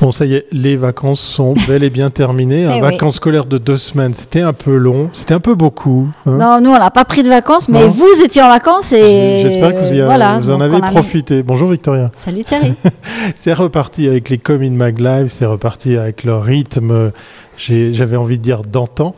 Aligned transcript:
Bon, 0.00 0.12
ça 0.12 0.24
y 0.24 0.32
est, 0.32 0.46
les 0.50 0.78
vacances 0.78 1.20
sont 1.20 1.52
bel 1.68 1.82
et 1.84 1.90
bien 1.90 2.08
terminées. 2.08 2.64
Un 2.66 2.70
Eh 2.70 2.74
oui. 2.76 2.80
vacances 2.80 3.16
scolaires 3.16 3.44
de 3.44 3.58
deux 3.58 3.76
semaines, 3.76 4.14
c'était 4.14 4.40
un 4.40 4.54
peu 4.54 4.74
long, 4.76 5.10
c'était 5.12 5.34
un 5.34 5.40
peu 5.40 5.54
beaucoup. 5.54 6.08
hein. 6.24 6.38
Non, 6.38 6.58
nous, 6.62 6.70
on 6.70 6.78
n'a 6.78 6.90
pas 6.90 7.04
pris 7.04 7.22
de 7.22 7.28
vacances, 7.28 7.68
mais 7.68 7.82
Non. 7.82 7.88
vous 7.88 8.22
étiez 8.24 8.40
en 8.40 8.48
vacances 8.48 8.92
et. 8.92 9.40
J'espère 9.42 9.74
que 9.74 9.80
vous, 9.86 9.92
y 9.92 10.00
a- 10.00 10.06
voilà, 10.06 10.38
vous 10.38 10.50
en 10.50 10.60
avez 10.62 10.76
mis- 10.80 10.80
profité. 10.90 11.42
Bonjour 11.42 11.68
Victoria. 11.68 12.10
Salut 12.16 12.42
Thierry. 12.44 12.72
C'est 13.36 13.52
reparti 13.52 14.08
avec 14.08 14.30
les 14.30 14.38
Comin 14.38 14.70
Mag 14.70 14.98
Live, 14.98 15.26
c'est 15.28 15.44
reparti 15.44 15.98
avec 15.98 16.24
le 16.24 16.34
rythme, 16.34 17.12
j'avais 17.58 18.16
envie 18.16 18.38
de 18.38 18.42
dire 18.42 18.62
d'antan. 18.62 19.14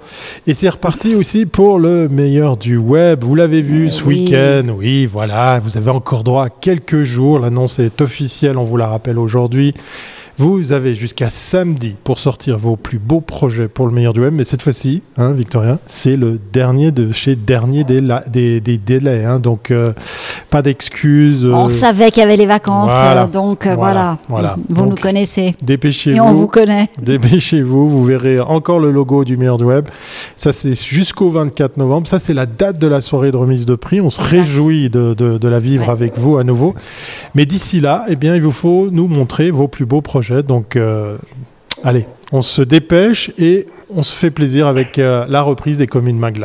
Et 0.49 0.55
c'est 0.55 0.69
reparti 0.69 1.15
aussi 1.15 1.47
pour 1.47 1.79
le 1.79 2.09
meilleur 2.09 2.57
du 2.57 2.77
web. 2.77 3.23
Vous 3.23 3.37
l'avez 3.37 3.63
vu 3.63 3.87
Eh 3.87 3.91
ce 3.91 4.03
oui. 4.03 4.25
week-end, 4.25 4.75
oui, 4.77 5.07
voilà, 5.07 5.61
vous 5.61 5.77
avez 5.77 5.91
encore 5.91 6.25
droit 6.25 6.47
à 6.47 6.49
quelques 6.51 7.05
jours. 7.05 7.39
L'annonce 7.39 7.79
est 7.79 8.01
officielle, 8.01 8.59
on 8.59 8.65
vous 8.65 8.77
la 8.77 8.89
rappelle 8.89 9.19
aujourd'hui. 9.21 9.75
Vous 10.39 10.73
avez 10.73 10.95
jusqu'à 10.95 11.29
samedi 11.29 11.95
pour 12.05 12.19
sortir 12.19 12.57
vos 12.59 12.77
plus 12.77 12.99
beaux 12.99 13.21
projets 13.21 13.69
pour 13.69 13.87
le 13.87 13.93
meilleur 13.93 14.13
du 14.13 14.21
web. 14.21 14.33
Mais 14.35 14.45
cette 14.45 14.63
fois-ci, 14.63 15.03
hein, 15.17 15.33
Victoria, 15.33 15.79
c'est 15.87 16.17
le 16.17 16.41
dernier 16.53 16.91
de 16.91 17.13
chez 17.13 17.37
dernier 17.37 17.85
des, 17.85 18.01
la- 18.01 18.25
des, 18.29 18.61
des 18.61 18.79
délais. 18.79 19.25
hein. 19.25 19.39
donc, 19.41 19.71
euh, 19.71 19.93
pas 20.51 20.63
d'excuses. 20.63 21.45
On 21.47 21.67
euh, 21.67 21.69
savait 21.69 22.11
qu'il 22.11 22.23
y 22.23 22.25
avait 22.25 22.37
les 22.37 22.47
vacances, 22.47 22.91
voilà. 22.93 23.25
euh, 23.25 23.27
donc 23.27 23.67
euh, 23.67 23.75
Voilà, 23.75 24.19
voilà. 24.29 24.57
Vous 24.69 24.87
nous 24.87 24.97
connaissez. 24.97 25.55
Dépêchez-vous. 25.63 26.17
Et 26.17 26.21
on 26.21 26.33
vous 26.33 26.47
connaît. 26.49 26.89
Dépêchez-vous, 27.01 27.89
vous 27.89 28.05
verrez 28.05 28.41
encore 28.41 28.79
le 28.81 28.91
logo 28.91 29.25
du 29.25 29.37
meilleur 29.37 29.59
du 29.59 29.65
web. 29.65 29.87
Ça, 30.37 30.53
c'est 30.53 30.75
jusqu'au 30.75 31.31
24 31.31 31.77
novembre. 31.77 32.07
Ça, 32.07 32.19
c'est 32.19 32.35
la 32.35 32.47
date 32.47 32.79
de 32.79 32.87
la 32.87 33.01
soirée 33.01 33.31
de 33.33 33.37
remise 33.37 33.65
de 33.67 33.75
prix. 33.75 34.01
On 34.01 34.11
se 34.11 34.21
Exact. 34.21 34.31
réjouit 34.37 34.91
de, 34.91 35.15
de- 35.15 35.39
de 35.39 35.49
la 35.49 35.61
vivre 35.61 35.85
Ouais. 35.87 35.91
avec 35.91 36.19
vous 36.19 36.37
à 36.39 36.45
nouveau. 36.45 36.75
Mais 37.35 37.47
d'ici 37.47 37.81
là, 37.81 38.05
eh 38.09 38.17
bien, 38.17 38.35
il 38.35 38.43
vous 38.43 38.53
faut 38.53 38.89
nous 38.91 39.09
montrer 39.09 39.51
vos 39.51 39.69
plus 39.69 39.85
beaux 39.87 40.01
projets. 40.01 40.22
Donc, 40.31 40.77
euh, 40.77 41.19
allez, 41.83 42.07
on 42.33 42.43
se 42.43 42.63
dépêche 42.63 43.31
et 43.39 43.67
on 43.95 44.03
se 44.03 44.15
fait 44.15 44.31
plaisir 44.31 44.67
avec 44.67 44.99
euh, 44.99 45.27
la 45.29 45.43
reprise 45.43 45.79
des 45.79 45.87
communes 45.87 46.19
Mag 46.19 46.39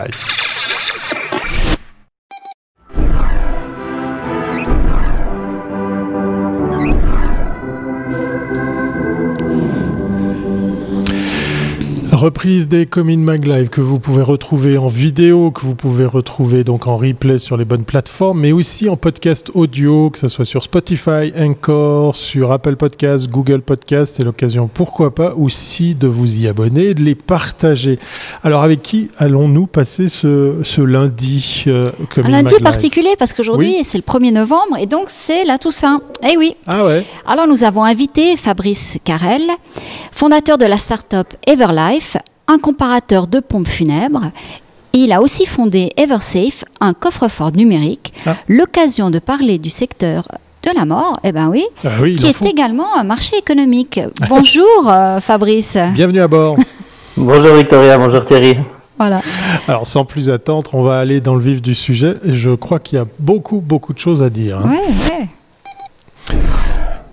Reprise 12.28 12.68
des 12.68 12.86
Communes 12.86 13.24
Mag 13.24 13.46
Live 13.46 13.70
que 13.70 13.80
vous 13.80 14.00
pouvez 14.00 14.22
retrouver 14.22 14.78
en 14.78 14.90
vidéo, 14.90 15.50
que 15.50 15.62
vous 15.62 15.76
pouvez 15.76 16.06
retrouver 16.06 16.66
donc 16.66 16.86
en 16.86 16.98
replay 16.98 17.40
sur 17.40 17.56
les 17.56 17.64
bonnes 17.64 17.86
plateformes, 17.86 18.42
mais 18.42 18.52
aussi 18.52 18.90
en 18.90 18.98
podcast 18.98 19.50
audio, 19.54 20.10
que 20.10 20.20
ce 20.20 20.28
soit 20.28 20.44
sur 20.44 20.62
Spotify, 20.62 21.32
Encore, 21.40 22.18
sur 22.18 22.52
Apple 22.52 22.76
Podcast, 22.76 23.30
Google 23.32 23.62
Podcast. 23.62 24.16
C'est 24.18 24.26
l'occasion, 24.26 24.70
pourquoi 24.72 25.16
pas, 25.16 25.36
aussi 25.36 25.96
de 25.96 26.08
vous 26.10 26.42
y 26.42 26.50
abonner 26.50 26.88
et 26.88 26.94
de 26.96 27.02
les 27.02 27.16
partager. 27.16 27.98
Alors, 28.44 28.62
avec 28.62 28.82
qui 28.82 29.08
allons-nous 29.18 29.66
passer 29.66 30.10
ce, 30.10 30.56
ce 30.64 30.82
lundi 30.82 31.64
euh, 31.68 31.90
Un 32.18 32.24
lundi 32.24 32.32
Mag 32.44 32.52
Live? 32.52 32.60
particulier 32.62 33.16
parce 33.18 33.34
qu'aujourd'hui 33.34 33.74
Oui. 33.78 33.84
c'est 33.86 33.98
le 34.00 34.04
1er 34.04 34.34
novembre 34.34 34.76
et 34.78 34.86
donc 34.86 35.06
c'est 35.08 35.46
la 35.46 35.58
Toussaint. 35.58 36.00
Eh 36.30 36.36
oui. 36.36 36.58
Ah 36.68 36.84
ouais 36.84 37.06
Alors 37.26 37.48
nous 37.48 37.64
avons 37.64 37.86
invité 37.86 38.36
Fabrice 38.36 38.98
Carrel, 39.06 39.44
fondateur 40.12 40.58
de 40.58 40.66
la 40.66 40.78
start-up 40.78 41.28
Everlife, 41.48 42.17
un 42.48 42.58
comparateur 42.60 43.28
de 43.28 43.40
pompes 43.40 43.68
funèbres. 43.68 44.32
Et 44.94 45.00
il 45.00 45.12
a 45.12 45.22
aussi 45.22 45.46
fondé 45.46 45.92
Eversafe, 45.98 46.64
un 46.82 46.94
coffre-fort 46.94 47.52
numérique, 47.52 48.14
Ah. 48.26 48.36
l'occasion 48.48 49.10
de 49.10 49.20
parler 49.20 49.58
du 49.58 49.70
secteur 49.70 50.28
de 50.64 50.72
la 50.76 50.86
mort, 50.86 51.20
eh 51.24 51.32
ben 51.32 51.50
oui, 51.50 51.66
Ah 51.84 51.90
oui, 52.02 52.16
qui 52.16 52.26
est 52.28 52.34
faut. 52.34 52.46
également 52.46 52.98
un 52.98 53.04
marché 53.04 53.38
économique. 53.38 54.00
Bonjour 54.30 54.88
euh, 54.90 55.20
Fabrice. 55.20 55.78
Bienvenue 55.94 56.22
à 56.22 56.28
bord. 56.28 56.58
Bonjour 57.16 57.56
Victoria, 57.56 57.98
bonjour 57.98 58.26
Thierry. 58.26 58.58
Voilà. 58.98 59.22
Alors, 59.68 59.86
sans 59.86 60.06
plus 60.06 60.30
attendre, 60.32 60.72
on 60.74 60.82
va 60.82 60.98
aller 61.00 61.22
dans 61.22 61.36
le 61.36 61.42
vif 61.42 61.62
du 61.62 61.76
sujet. 61.76 62.16
Je 62.26 62.50
crois 62.52 62.80
qu'il 62.80 62.98
y 62.98 63.02
a 63.02 63.06
beaucoup, 63.20 63.60
beaucoup 63.62 63.94
de 63.94 64.00
choses 64.00 64.24
à 64.24 64.30
dire. 64.32 64.58
hein. 64.58 64.70
Ouais, 64.72 64.78
ouais. 65.12 65.17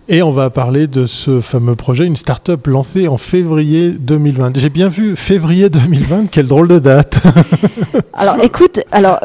Et 0.07 0.23
on 0.23 0.33
va 0.33 0.51
parler 0.51 0.87
de 0.87 1.07
ce 1.07 1.41
fameux 1.41 1.77
projet, 1.77 2.05
une 2.05 2.17
start-up 2.17 2.67
lancée 2.67 3.09
en 3.09 3.17
février 3.17 3.93
2020. 3.93 4.55
J'ai 4.59 4.69
bien 4.69 4.89
vu 4.91 5.17
février 5.17 5.71
2020, 5.71 6.27
quelle 6.31 6.47
drôle 6.47 6.69
de 6.69 6.79
date. 6.79 7.21
Alors 8.13 8.39
écoute, 8.43 8.81
alors 8.93 9.19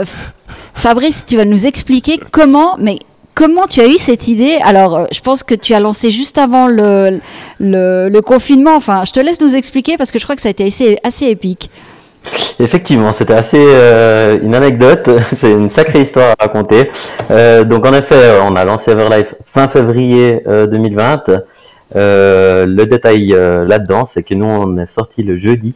Fabrice, 0.73 1.25
tu 1.25 1.35
vas 1.35 1.43
nous 1.43 1.67
expliquer 1.67 2.17
comment, 2.31 2.77
mais 2.77 2.97
comment 3.35 3.67
tu 3.67 3.81
as 3.81 3.87
eu 3.87 3.97
cette 3.97 4.29
idée? 4.29 4.57
Alors 4.63 4.95
euh, 4.95 5.05
je 5.11 5.19
pense 5.19 5.43
que 5.43 5.53
tu 5.53 5.73
as 5.73 5.81
lancé 5.81 6.11
juste 6.11 6.37
avant 6.37 6.67
le, 6.67 7.19
le, 7.59 8.07
le 8.07 8.21
confinement. 8.21 8.77
Enfin, 8.77 9.03
je 9.05 9.11
te 9.11 9.19
laisse 9.19 9.41
nous 9.41 9.57
expliquer 9.57 9.97
parce 9.97 10.11
que 10.11 10.17
je 10.17 10.23
crois 10.23 10.37
que 10.37 10.41
ça 10.41 10.47
a 10.47 10.51
été 10.51 10.65
assez, 10.65 10.97
assez 11.03 11.25
épique. 11.25 11.69
Effectivement, 12.61 13.13
c'était 13.13 13.35
assez 13.35 13.57
euh, 13.61 14.37
une 14.41 14.53
anecdote, 14.53 15.09
c'est 15.31 15.51
une 15.51 15.69
sacrée 15.69 16.01
histoire 16.01 16.35
à 16.37 16.43
raconter. 16.43 16.89
Euh, 17.31 17.63
donc 17.63 17.85
en 17.85 17.93
effet, 17.93 18.39
on 18.43 18.55
a 18.55 18.65
lancé 18.65 18.91
Everlife 18.91 19.33
fin 19.45 19.67
février 19.67 20.41
euh, 20.47 20.67
2020. 20.67 21.41
Euh, 21.95 22.65
le 22.65 22.85
détail 22.85 23.33
euh, 23.33 23.65
là-dedans, 23.65 24.05
c'est 24.05 24.23
que 24.23 24.33
nous, 24.33 24.45
on 24.45 24.77
est 24.77 24.85
sorti 24.85 25.23
le 25.23 25.37
jeudi 25.37 25.75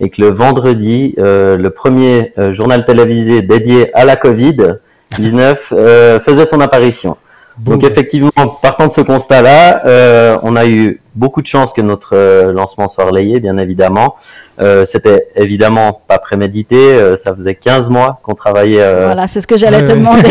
et 0.00 0.08
que 0.08 0.20
le 0.22 0.28
vendredi, 0.28 1.14
euh, 1.18 1.56
le 1.56 1.70
premier 1.70 2.32
euh, 2.38 2.52
journal 2.54 2.84
télévisé 2.84 3.42
dédié 3.42 3.94
à 3.94 4.04
la 4.04 4.16
Covid-19 4.16 5.56
euh, 5.72 6.20
faisait 6.20 6.46
son 6.46 6.60
apparition. 6.60 7.16
Donc 7.64 7.84
effectivement, 7.84 8.30
partant 8.62 8.86
de 8.86 8.92
ce 8.92 9.00
constat-là, 9.02 9.82
euh, 9.86 10.38
on 10.42 10.56
a 10.56 10.66
eu 10.66 11.00
beaucoup 11.14 11.42
de 11.42 11.46
chance 11.46 11.72
que 11.72 11.80
notre 11.82 12.14
euh, 12.16 12.52
lancement 12.52 12.88
soit 12.88 13.04
relayé, 13.04 13.38
bien 13.40 13.58
évidemment. 13.58 14.14
Euh, 14.60 14.86
C'était 14.86 15.26
évidemment 15.36 16.00
pas 16.06 16.18
prémédité. 16.18 16.76
euh, 16.76 17.16
ça 17.16 17.34
faisait 17.34 17.54
15 17.54 17.90
mois 17.90 18.18
qu'on 18.22 18.34
travaillait. 18.34 18.80
euh, 18.80 19.04
Voilà, 19.04 19.28
c'est 19.28 19.40
ce 19.40 19.46
que 19.46 19.56
j'allais 19.56 19.84
te 19.84 19.92
demander. 19.92 20.28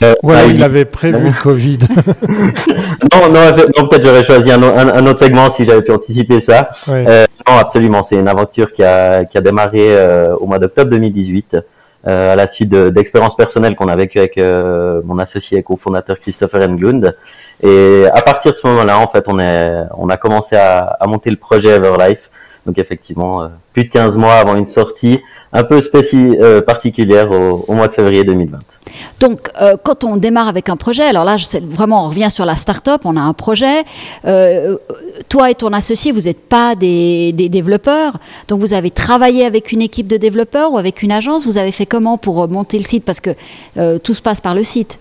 Voilà, 0.22 0.42
à 0.42 0.44
il 0.46 0.62
avait 0.62 0.84
prévu 0.84 1.28
le 1.28 1.40
Covid. 1.42 1.78
Non, 3.14 3.28
non, 3.32 3.88
peut-être 3.88 4.02
j'aurais 4.04 4.22
choisi 4.24 4.50
un, 4.50 4.62
o- 4.62 4.66
un- 4.66 4.88
un 4.94 5.06
autre 5.06 5.18
segment 5.18 5.50
si 5.50 5.64
j'avais 5.64 5.82
pu 5.82 5.92
anticiper 5.92 6.40
ça. 6.40 6.68
Ouais. 6.88 7.04
Euh, 7.08 7.24
non, 7.48 7.56
absolument. 7.58 8.02
C'est 8.02 8.16
une 8.16 8.28
aventure 8.28 8.72
qui 8.72 8.82
a, 8.84 9.24
qui 9.24 9.36
a 9.38 9.40
démarré 9.40 9.78
euh, 9.96 10.34
au 10.36 10.46
mois 10.46 10.58
d'octobre 10.58 10.90
2018 10.90 11.54
euh, 11.54 11.60
à 12.04 12.36
la 12.36 12.46
suite 12.46 12.68
de- 12.70 12.90
d'expériences 12.90 13.36
personnelles 13.36 13.74
qu'on 13.76 13.88
a 13.88 13.96
vécues 13.96 14.18
avec 14.18 14.38
euh, 14.38 15.00
mon 15.04 15.18
associé 15.18 15.58
et 15.58 15.62
cofondateur 15.62 16.18
Christopher 16.18 16.62
Englund. 16.62 17.14
Et 17.62 18.04
à 18.12 18.22
partir 18.22 18.52
de 18.52 18.56
ce 18.56 18.66
moment-là, 18.68 18.98
en 18.98 19.08
fait, 19.08 19.24
on 19.28 19.38
a 20.08 20.16
commencé 20.16 20.56
à, 20.56 20.78
à 20.78 21.06
monter 21.06 21.30
le 21.30 21.36
projet 21.36 21.70
Everlife. 21.70 22.30
Donc 22.68 22.76
effectivement, 22.76 23.42
euh, 23.42 23.48
plus 23.72 23.84
de 23.84 23.88
15 23.88 24.18
mois 24.18 24.34
avant 24.34 24.54
une 24.54 24.66
sortie 24.66 25.20
un 25.54 25.64
peu 25.64 25.80
euh, 25.82 26.60
particulière 26.60 27.30
au, 27.30 27.72
mois 27.72 27.88
de 27.88 27.94
février 27.94 28.24
2020. 28.24 28.58
Donc, 29.20 29.48
euh, 29.62 29.78
quand 29.82 30.04
on 30.04 30.16
démarre 30.16 30.48
avec 30.48 30.68
un 30.68 30.76
projet, 30.76 31.04
alors 31.04 31.24
là, 31.24 31.36
vraiment, 31.62 32.04
on 32.04 32.08
revient 32.10 32.30
sur 32.30 32.44
la 32.44 32.56
start-up, 32.56 33.00
on 33.06 33.16
a 33.16 33.22
un 33.22 33.32
projet. 33.32 33.84
Toi 35.30 35.50
et 35.50 35.54
ton 35.54 35.72
associé, 35.72 36.12
vous 36.12 36.20
n'êtes 36.20 36.46
pas 36.46 36.74
des, 36.74 37.32
développeurs, 37.32 38.18
donc 38.48 38.60
vous 38.60 38.74
avez 38.74 38.90
travaillé 38.90 39.46
avec 39.46 39.72
une 39.72 39.80
équipe 39.80 40.06
de 40.06 40.18
développeurs 40.18 40.70
ou 40.70 40.76
avec 40.76 41.02
une 41.02 41.10
agence. 41.10 41.46
Vous 41.46 41.56
avez 41.56 41.72
fait 41.72 41.86
comment 41.86 42.18
pour 42.18 42.46
monter 42.48 42.76
le 42.76 42.84
site? 42.84 43.06
Parce 43.06 43.22
que 43.22 43.30
tout 43.96 44.12
se 44.12 44.20
passe 44.20 44.42
par 44.42 44.54
le 44.54 44.62
site. 44.62 44.98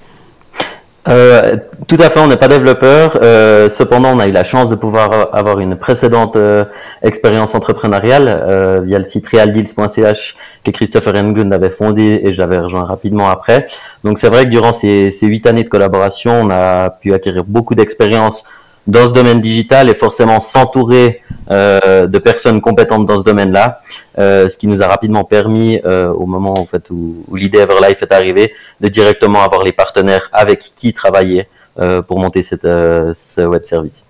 Euh, 1.07 1.57
tout 1.87 1.97
à 1.99 2.09
fait, 2.09 2.19
on 2.19 2.27
n'est 2.27 2.37
pas 2.37 2.47
développeur. 2.47 3.19
Euh, 3.21 3.69
cependant, 3.69 4.09
on 4.15 4.19
a 4.19 4.27
eu 4.27 4.31
la 4.31 4.43
chance 4.43 4.69
de 4.69 4.75
pouvoir 4.75 5.29
avoir 5.33 5.59
une 5.59 5.75
précédente 5.75 6.35
euh, 6.35 6.65
expérience 7.01 7.55
entrepreneuriale 7.55 8.27
euh, 8.27 8.81
via 8.83 8.97
le 8.97 9.05
site 9.05 9.27
realdeals.ch 9.27 10.35
que 10.63 10.71
Christopher 10.71 11.15
Englund 11.15 11.53
avait 11.53 11.69
fondé 11.69 12.21
et 12.23 12.33
j'avais 12.33 12.57
rejoint 12.57 12.83
rapidement 12.83 13.29
après. 13.29 13.67
Donc 14.03 14.19
c'est 14.19 14.29
vrai 14.29 14.45
que 14.45 14.49
durant 14.49 14.73
ces 14.73 15.11
ces 15.11 15.27
huit 15.27 15.45
années 15.47 15.63
de 15.63 15.69
collaboration, 15.69 16.31
on 16.41 16.49
a 16.49 16.89
pu 16.89 17.13
acquérir 17.13 17.43
beaucoup 17.45 17.75
d'expérience 17.75 18.43
dans 18.87 19.07
ce 19.07 19.13
domaine 19.13 19.41
digital 19.41 19.89
et 19.89 19.93
forcément 19.93 20.39
s'entourer 20.39 21.21
euh, 21.51 22.07
de 22.07 22.17
personnes 22.19 22.61
compétentes 22.61 23.05
dans 23.05 23.19
ce 23.19 23.23
domaine-là, 23.23 23.79
euh, 24.17 24.49
ce 24.49 24.57
qui 24.57 24.67
nous 24.67 24.81
a 24.81 24.87
rapidement 24.87 25.23
permis, 25.23 25.79
euh, 25.85 26.07
au 26.11 26.25
moment 26.25 26.57
en 26.57 26.65
fait 26.65 26.89
où, 26.89 27.23
où 27.27 27.35
l'idée 27.35 27.59
Everlife 27.59 28.01
est 28.01 28.11
arrivée, 28.11 28.53
de 28.81 28.87
directement 28.87 29.43
avoir 29.43 29.63
les 29.63 29.71
partenaires 29.73 30.29
avec 30.31 30.71
qui 30.75 30.93
travailler 30.93 31.47
euh, 31.79 32.01
pour 32.01 32.19
monter 32.19 32.43
cette, 32.43 32.65
euh, 32.65 33.13
ce 33.15 33.41
web 33.41 33.63
service. 33.63 34.05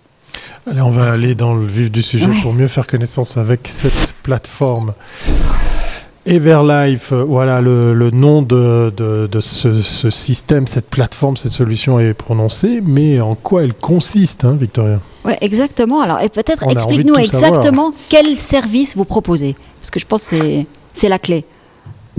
Allez, 0.69 0.81
on 0.81 0.90
va 0.90 1.12
aller 1.12 1.36
dans 1.36 1.54
le 1.54 1.66
vif 1.66 1.92
du 1.92 2.02
sujet 2.02 2.28
pour 2.42 2.54
mieux 2.54 2.68
faire 2.68 2.88
connaissance 2.88 3.38
avec 3.38 3.68
cette 3.68 4.13
plateforme. 4.24 4.94
Everlife, 6.28 7.14
euh, 7.14 7.24
voilà 7.24 7.62
le, 7.62 7.94
le 7.94 8.12
nom 8.12 8.42
de, 8.42 8.92
de- 8.96 9.28
de 9.32 9.40
ce, 9.40 9.82
ce 9.82 10.10
système, 10.10 10.68
cette 10.68 10.90
plateforme, 10.90 11.38
cette 11.38 11.54
solution 11.54 12.00
est 12.00 12.14
prononcé, 12.14 12.82
mais 12.86 13.20
en 13.22 13.36
quoi 13.36 13.64
elle 13.64 13.74
consiste, 13.74 14.44
hein, 14.46 14.58
Victoria? 14.60 15.00
Ouais, 15.26 15.38
exactement. 15.42 16.02
Alors, 16.02 16.20
et 16.20 16.30
peut-être 16.30 16.70
explique-nous 16.70 17.16
savoir. 17.16 17.48
exactement 17.60 17.92
quel 18.10 18.36
service 18.36 18.96
vous 18.98 19.06
proposez, 19.06 19.56
parce 19.80 19.90
que 19.90 20.00
je 20.00 20.06
pense 20.06 20.22
que 20.24 20.36
c'est 20.38 20.68
c'est 20.94 21.10
la 21.10 21.20
clé. 21.20 21.46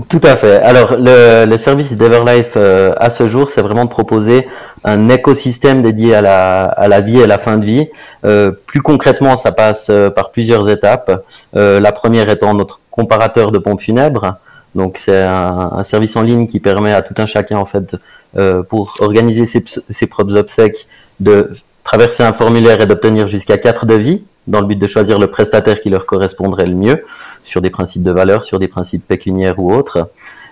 Tout 0.07 0.21
à 0.23 0.35
fait. 0.37 0.61
Alors, 0.61 0.95
le, 0.97 1.45
le 1.45 1.57
service 1.57 1.97
d'Everlife 1.97 2.53
euh, 2.55 2.93
à 2.97 3.09
ce 3.09 3.27
jour, 3.27 3.49
c'est 3.49 3.61
vraiment 3.61 3.83
de 3.83 3.89
proposer 3.89 4.47
un 4.85 5.09
écosystème 5.09 5.81
dédié 5.81 6.15
à 6.15 6.21
la, 6.21 6.63
à 6.63 6.87
la 6.87 7.01
vie 7.01 7.19
et 7.19 7.23
à 7.23 7.27
la 7.27 7.37
fin 7.37 7.57
de 7.57 7.65
vie. 7.65 7.89
Euh, 8.23 8.51
plus 8.65 8.81
concrètement, 8.81 9.35
ça 9.35 9.51
passe 9.51 9.87
euh, 9.89 10.09
par 10.09 10.31
plusieurs 10.31 10.69
étapes. 10.69 11.25
Euh, 11.55 11.81
la 11.81 11.91
première 11.91 12.29
étant 12.29 12.53
notre 12.53 12.79
comparateur 12.91 13.51
de 13.51 13.57
pompes 13.59 13.81
funèbres. 13.81 14.37
Donc, 14.73 14.97
c'est 14.97 15.23
un, 15.23 15.71
un, 15.73 15.83
service 15.83 16.15
en 16.15 16.21
ligne 16.21 16.47
qui 16.47 16.61
permet 16.61 16.93
à 16.93 17.01
tout 17.01 17.15
un 17.17 17.25
chacun, 17.25 17.57
en 17.57 17.65
fait, 17.65 17.97
euh, 18.37 18.63
pour 18.63 18.95
organiser 19.01 19.45
ses, 19.45 19.63
ses 19.89 20.07
propres 20.07 20.37
obsèques, 20.37 20.87
de 21.19 21.57
traverser 21.83 22.23
un 22.23 22.33
formulaire 22.33 22.79
et 22.79 22.85
d'obtenir 22.85 23.27
jusqu'à 23.27 23.57
quatre 23.57 23.85
devis 23.85 24.23
dans 24.47 24.61
le 24.61 24.67
but 24.67 24.77
de 24.77 24.87
choisir 24.87 25.19
le 25.19 25.27
prestataire 25.27 25.81
qui 25.81 25.89
leur 25.89 26.05
correspondrait 26.05 26.65
le 26.65 26.75
mieux 26.75 27.03
sur 27.49 27.61
des 27.61 27.69
principes 27.69 28.03
de 28.03 28.11
valeur, 28.11 28.45
sur 28.45 28.59
des 28.59 28.67
principes 28.67 29.05
pécuniaires 29.07 29.59
ou 29.59 29.73
autres. 29.73 30.09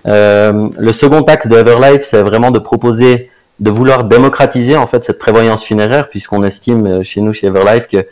Euh, 0.08 0.70
le 0.78 0.94
second 0.94 1.22
axe 1.24 1.48
de 1.48 1.56
Everlife, 1.56 2.04
c'est 2.04 2.24
vraiment 2.24 2.52
de 2.52 2.60
proposer, 2.60 3.30
de 3.60 3.70
vouloir 3.70 4.04
démocratiser 4.04 4.76
en 4.76 4.88
fait 4.88 5.04
cette 5.06 5.20
prévoyance 5.20 5.64
funéraire, 5.64 6.10
puisqu'on 6.10 6.44
estime 6.44 6.88
euh, 6.88 7.04
chez 7.04 7.22
nous, 7.22 7.34
chez 7.34 7.48
Everlife, 7.48 7.88
que 7.88 8.06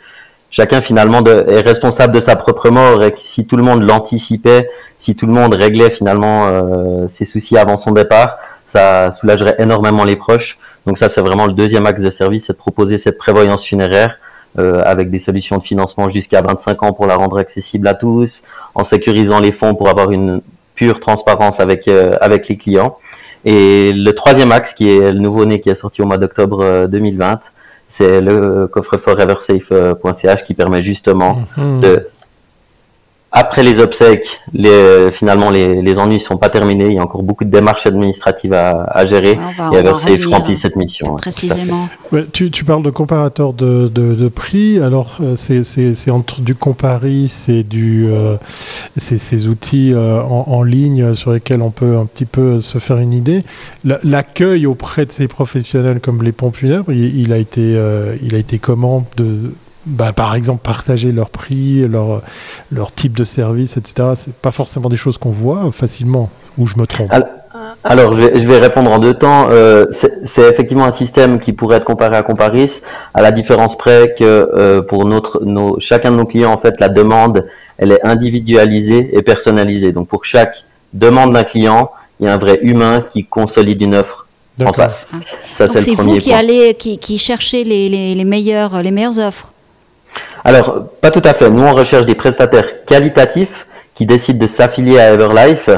chacun 0.50 0.80
finalement 0.80 1.22
est 1.24 1.60
responsable 1.60 2.14
de 2.14 2.20
sa 2.20 2.36
propre 2.36 2.70
mort 2.70 3.02
et 3.02 3.12
que 3.12 3.20
si 3.20 3.46
tout 3.46 3.56
le 3.56 3.62
monde 3.62 3.82
l'anticipait, 3.82 4.68
si 4.98 5.16
tout 5.16 5.26
le 5.26 5.32
monde 5.32 5.54
réglait 5.54 5.90
finalement 5.90 6.46
euh, 6.46 7.08
ses 7.08 7.24
soucis 7.24 7.58
avant 7.58 7.76
son 7.76 7.92
départ, 7.92 8.38
ça 8.64 9.10
soulagerait 9.12 9.56
énormément 9.58 10.04
les 10.04 10.16
proches. 10.16 10.58
Donc 10.86 10.98
ça, 10.98 11.08
c'est 11.08 11.20
vraiment 11.20 11.46
le 11.46 11.52
deuxième 11.52 11.84
axe 11.86 12.00
de 12.00 12.10
service, 12.10 12.46
c'est 12.46 12.52
de 12.52 12.58
proposer 12.58 12.98
cette 12.98 13.18
prévoyance 13.18 13.64
funéraire 13.64 14.18
euh, 14.58 14.82
avec 14.84 15.10
des 15.10 15.18
solutions 15.18 15.58
de 15.58 15.62
financement 15.62 16.08
jusqu'à 16.08 16.42
25 16.42 16.82
ans 16.82 16.92
pour 16.92 17.06
la 17.06 17.16
rendre 17.16 17.38
accessible 17.38 17.88
à 17.88 17.94
tous, 17.94 18.42
en 18.74 18.84
sécurisant 18.84 19.40
les 19.40 19.52
fonds 19.52 19.74
pour 19.74 19.88
avoir 19.88 20.10
une 20.10 20.40
pure 20.74 21.00
transparence 21.00 21.60
avec 21.60 21.88
euh, 21.88 22.14
avec 22.20 22.48
les 22.48 22.56
clients. 22.56 22.96
Et 23.44 23.92
le 23.92 24.12
troisième 24.12 24.52
axe, 24.52 24.74
qui 24.74 24.90
est 24.90 25.12
le 25.12 25.18
nouveau-né 25.18 25.60
qui 25.60 25.70
est 25.70 25.74
sorti 25.74 26.02
au 26.02 26.06
mois 26.06 26.18
d'octobre 26.18 26.86
2020, 26.86 27.32
euh, 27.32 27.36
c'est 27.88 28.20
le 28.20 28.66
coffre-fort 28.66 29.20
eversafe.ch 29.20 30.44
qui 30.44 30.54
permet 30.54 30.82
justement 30.82 31.42
mmh. 31.56 31.80
de 31.80 32.08
après 33.32 33.62
les 33.62 33.80
obsèques, 33.80 34.40
les, 34.54 35.10
finalement, 35.12 35.50
les, 35.50 35.82
les 35.82 35.98
ennuis 35.98 36.20
sont 36.20 36.38
pas 36.38 36.48
terminés. 36.48 36.86
Il 36.86 36.94
y 36.94 36.98
a 36.98 37.02
encore 37.02 37.22
beaucoup 37.22 37.44
de 37.44 37.50
démarches 37.50 37.86
administratives 37.86 38.54
à, 38.54 38.84
à 38.84 39.04
gérer. 39.04 39.38
Va, 39.58 39.70
et 39.72 39.76
Eversafe 39.76 40.24
remplit 40.26 40.56
cette 40.56 40.76
mission. 40.76 41.16
Précisément. 41.16 41.88
Ouais, 42.12 42.24
tu, 42.32 42.50
tu, 42.50 42.64
parles 42.64 42.82
de 42.82 42.90
comparateur 42.90 43.52
de, 43.52 43.88
de, 43.88 44.14
de 44.14 44.28
prix. 44.28 44.80
Alors, 44.80 45.18
euh, 45.20 45.34
c'est 45.36 46.10
entre 46.10 46.40
du 46.40 46.54
Comparis 46.54 47.46
et 47.48 47.62
du, 47.62 48.06
euh, 48.08 48.36
ces 48.96 49.48
outils 49.48 49.92
euh, 49.92 50.22
en, 50.22 50.44
en, 50.48 50.62
ligne 50.62 51.14
sur 51.14 51.32
lesquels 51.32 51.62
on 51.62 51.70
peut 51.70 51.96
un 51.98 52.06
petit 52.06 52.24
peu 52.24 52.60
se 52.60 52.78
faire 52.78 52.98
une 52.98 53.12
idée. 53.12 53.42
L'accueil 53.84 54.66
auprès 54.66 55.04
de 55.04 55.12
ces 55.12 55.28
professionnels 55.28 56.00
comme 56.00 56.22
les 56.22 56.32
pompes 56.32 56.56
funèbres, 56.56 56.92
il, 56.92 57.18
il 57.18 57.32
a 57.32 57.38
été, 57.38 57.74
euh, 57.76 58.16
il 58.22 58.34
a 58.34 58.38
été 58.38 58.58
comment 58.58 59.04
de 59.16 59.52
bah, 59.86 60.12
par 60.12 60.34
exemple, 60.34 60.62
partager 60.62 61.12
leur 61.12 61.30
prix, 61.30 61.86
leur, 61.86 62.22
leur 62.72 62.92
type 62.92 63.16
de 63.16 63.24
service, 63.24 63.76
etc. 63.76 64.10
C'est 64.16 64.34
pas 64.34 64.50
forcément 64.50 64.88
des 64.88 64.96
choses 64.96 65.16
qu'on 65.16 65.30
voit 65.30 65.70
facilement, 65.72 66.28
ou 66.58 66.66
je 66.66 66.76
me 66.76 66.86
trompe. 66.86 67.12
Alors, 67.84 68.16
je, 68.16 68.22
vais, 68.22 68.40
je 68.40 68.46
vais 68.46 68.58
répondre 68.58 68.90
en 68.90 68.98
deux 68.98 69.14
temps. 69.14 69.46
Euh, 69.50 69.86
c'est 69.90 70.42
effectivement 70.42 70.84
un 70.84 70.92
système 70.92 71.38
qui 71.38 71.52
pourrait 71.52 71.76
être 71.76 71.84
comparé 71.84 72.16
à 72.16 72.22
Comparis, 72.22 72.82
à 73.14 73.22
la 73.22 73.30
différence 73.30 73.78
près 73.78 74.14
que 74.18 74.24
euh, 74.24 74.82
pour 74.82 75.04
notre, 75.04 75.44
nos, 75.44 75.78
chacun 75.78 76.10
de 76.10 76.16
nos 76.16 76.26
clients, 76.26 76.52
en 76.52 76.58
fait, 76.58 76.80
la 76.80 76.88
demande, 76.88 77.46
elle 77.78 77.92
est 77.92 78.04
individualisée 78.04 79.16
et 79.16 79.22
personnalisée. 79.22 79.92
Donc, 79.92 80.08
pour 80.08 80.24
chaque 80.24 80.64
demande 80.92 81.32
d'un 81.32 81.44
client, 81.44 81.90
il 82.18 82.26
y 82.26 82.28
a 82.28 82.34
un 82.34 82.38
vrai 82.38 82.58
humain 82.62 83.04
qui 83.08 83.24
consolide 83.24 83.80
une 83.82 83.94
offre 83.94 84.26
en 84.64 84.72
face. 84.72 85.06
Ah. 85.12 85.16
Ça, 85.52 85.68
c'est 85.68 85.94
vous 85.94 86.16
qui 86.18 86.30
point. 86.30 86.38
allez, 86.38 86.74
qui, 86.74 86.98
qui 86.98 87.18
cherchez 87.18 87.62
les, 87.62 87.88
les, 87.88 88.14
les, 88.14 88.24
meilleures, 88.24 88.82
les 88.82 88.90
meilleures 88.90 89.18
offres. 89.18 89.52
Alors, 90.46 90.86
pas 91.00 91.10
tout 91.10 91.22
à 91.24 91.34
fait. 91.34 91.50
Nous, 91.50 91.64
on 91.64 91.74
recherche 91.74 92.06
des 92.06 92.14
prestataires 92.14 92.84
qualitatifs 92.84 93.66
qui 93.96 94.06
décident 94.06 94.38
de 94.38 94.46
s'affilier 94.46 94.96
à 94.96 95.12
Everlife 95.12 95.70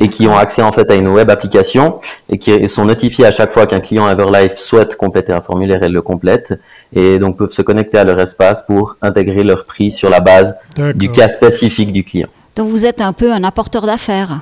et 0.00 0.08
qui 0.08 0.26
ont 0.26 0.36
accès 0.36 0.62
en 0.62 0.72
fait 0.72 0.90
à 0.90 0.96
une 0.96 1.06
web 1.06 1.30
application 1.30 2.00
et 2.28 2.36
qui 2.36 2.68
sont 2.68 2.86
notifiés 2.86 3.24
à 3.24 3.30
chaque 3.30 3.52
fois 3.52 3.66
qu'un 3.66 3.78
client 3.78 4.08
Everlife 4.08 4.56
souhaite 4.56 4.96
compléter 4.96 5.32
un 5.32 5.40
formulaire 5.40 5.80
et 5.84 5.88
le 5.88 6.02
complète 6.02 6.58
et 6.92 7.20
donc 7.20 7.36
peuvent 7.36 7.52
se 7.52 7.62
connecter 7.62 7.98
à 7.98 8.04
leur 8.04 8.18
espace 8.18 8.64
pour 8.66 8.96
intégrer 9.00 9.44
leur 9.44 9.64
prix 9.64 9.92
sur 9.92 10.10
la 10.10 10.18
base 10.18 10.56
du 10.96 11.08
cas 11.12 11.28
spécifique 11.28 11.92
du 11.92 12.02
client. 12.02 12.28
Donc 12.56 12.68
vous 12.70 12.84
êtes 12.84 13.00
un 13.00 13.12
peu 13.12 13.30
un 13.30 13.44
apporteur 13.44 13.86
d'affaires. 13.86 14.40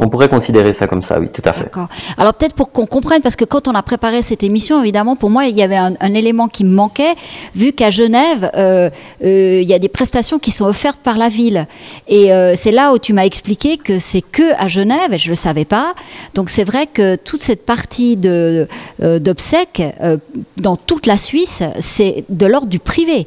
On 0.00 0.08
pourrait 0.08 0.28
considérer 0.28 0.74
ça 0.74 0.86
comme 0.86 1.02
ça, 1.02 1.18
oui, 1.18 1.28
tout 1.32 1.42
à 1.44 1.52
fait. 1.52 1.64
D'accord. 1.64 1.88
Alors 2.16 2.34
peut-être 2.34 2.54
pour 2.54 2.70
qu'on 2.70 2.86
comprenne, 2.86 3.20
parce 3.20 3.34
que 3.34 3.44
quand 3.44 3.66
on 3.66 3.74
a 3.74 3.82
préparé 3.82 4.22
cette 4.22 4.42
émission, 4.42 4.80
évidemment, 4.80 5.16
pour 5.16 5.30
moi, 5.30 5.46
il 5.46 5.56
y 5.56 5.62
avait 5.62 5.76
un, 5.76 6.14
élément 6.14 6.46
qui 6.48 6.64
me 6.64 6.72
manquait, 6.72 7.14
vu 7.54 7.72
qu'à 7.72 7.90
Genève, 7.90 8.50
euh, 8.56 8.90
euh, 9.24 9.60
il 9.60 9.68
y 9.68 9.74
a 9.74 9.78
des 9.78 9.88
prestations 9.88 10.38
qui 10.38 10.50
sont 10.50 10.66
offertes 10.66 11.00
par 11.00 11.18
la 11.18 11.28
ville. 11.28 11.66
Et 12.06 12.32
euh, 12.32 12.54
c'est 12.56 12.70
là 12.70 12.92
où 12.92 12.98
tu 12.98 13.12
m'as 13.12 13.24
expliqué 13.24 13.76
que 13.76 13.98
c'est 13.98 14.22
que 14.22 14.54
à 14.58 14.68
Genève, 14.68 15.12
et 15.12 15.18
je 15.18 15.26
ne 15.26 15.30
le 15.32 15.36
savais 15.36 15.64
pas. 15.64 15.94
Donc 16.34 16.50
c'est 16.50 16.64
vrai 16.64 16.86
que 16.86 17.16
toute 17.16 17.40
cette 17.40 17.66
partie 17.66 18.16
de, 18.16 18.68
d'obsèques, 19.00 19.82
dans 20.56 20.76
toute 20.76 21.06
la 21.06 21.18
Suisse, 21.18 21.62
c'est 21.80 22.24
de 22.28 22.46
l'ordre 22.46 22.68
du 22.68 22.78
privé. 22.78 23.26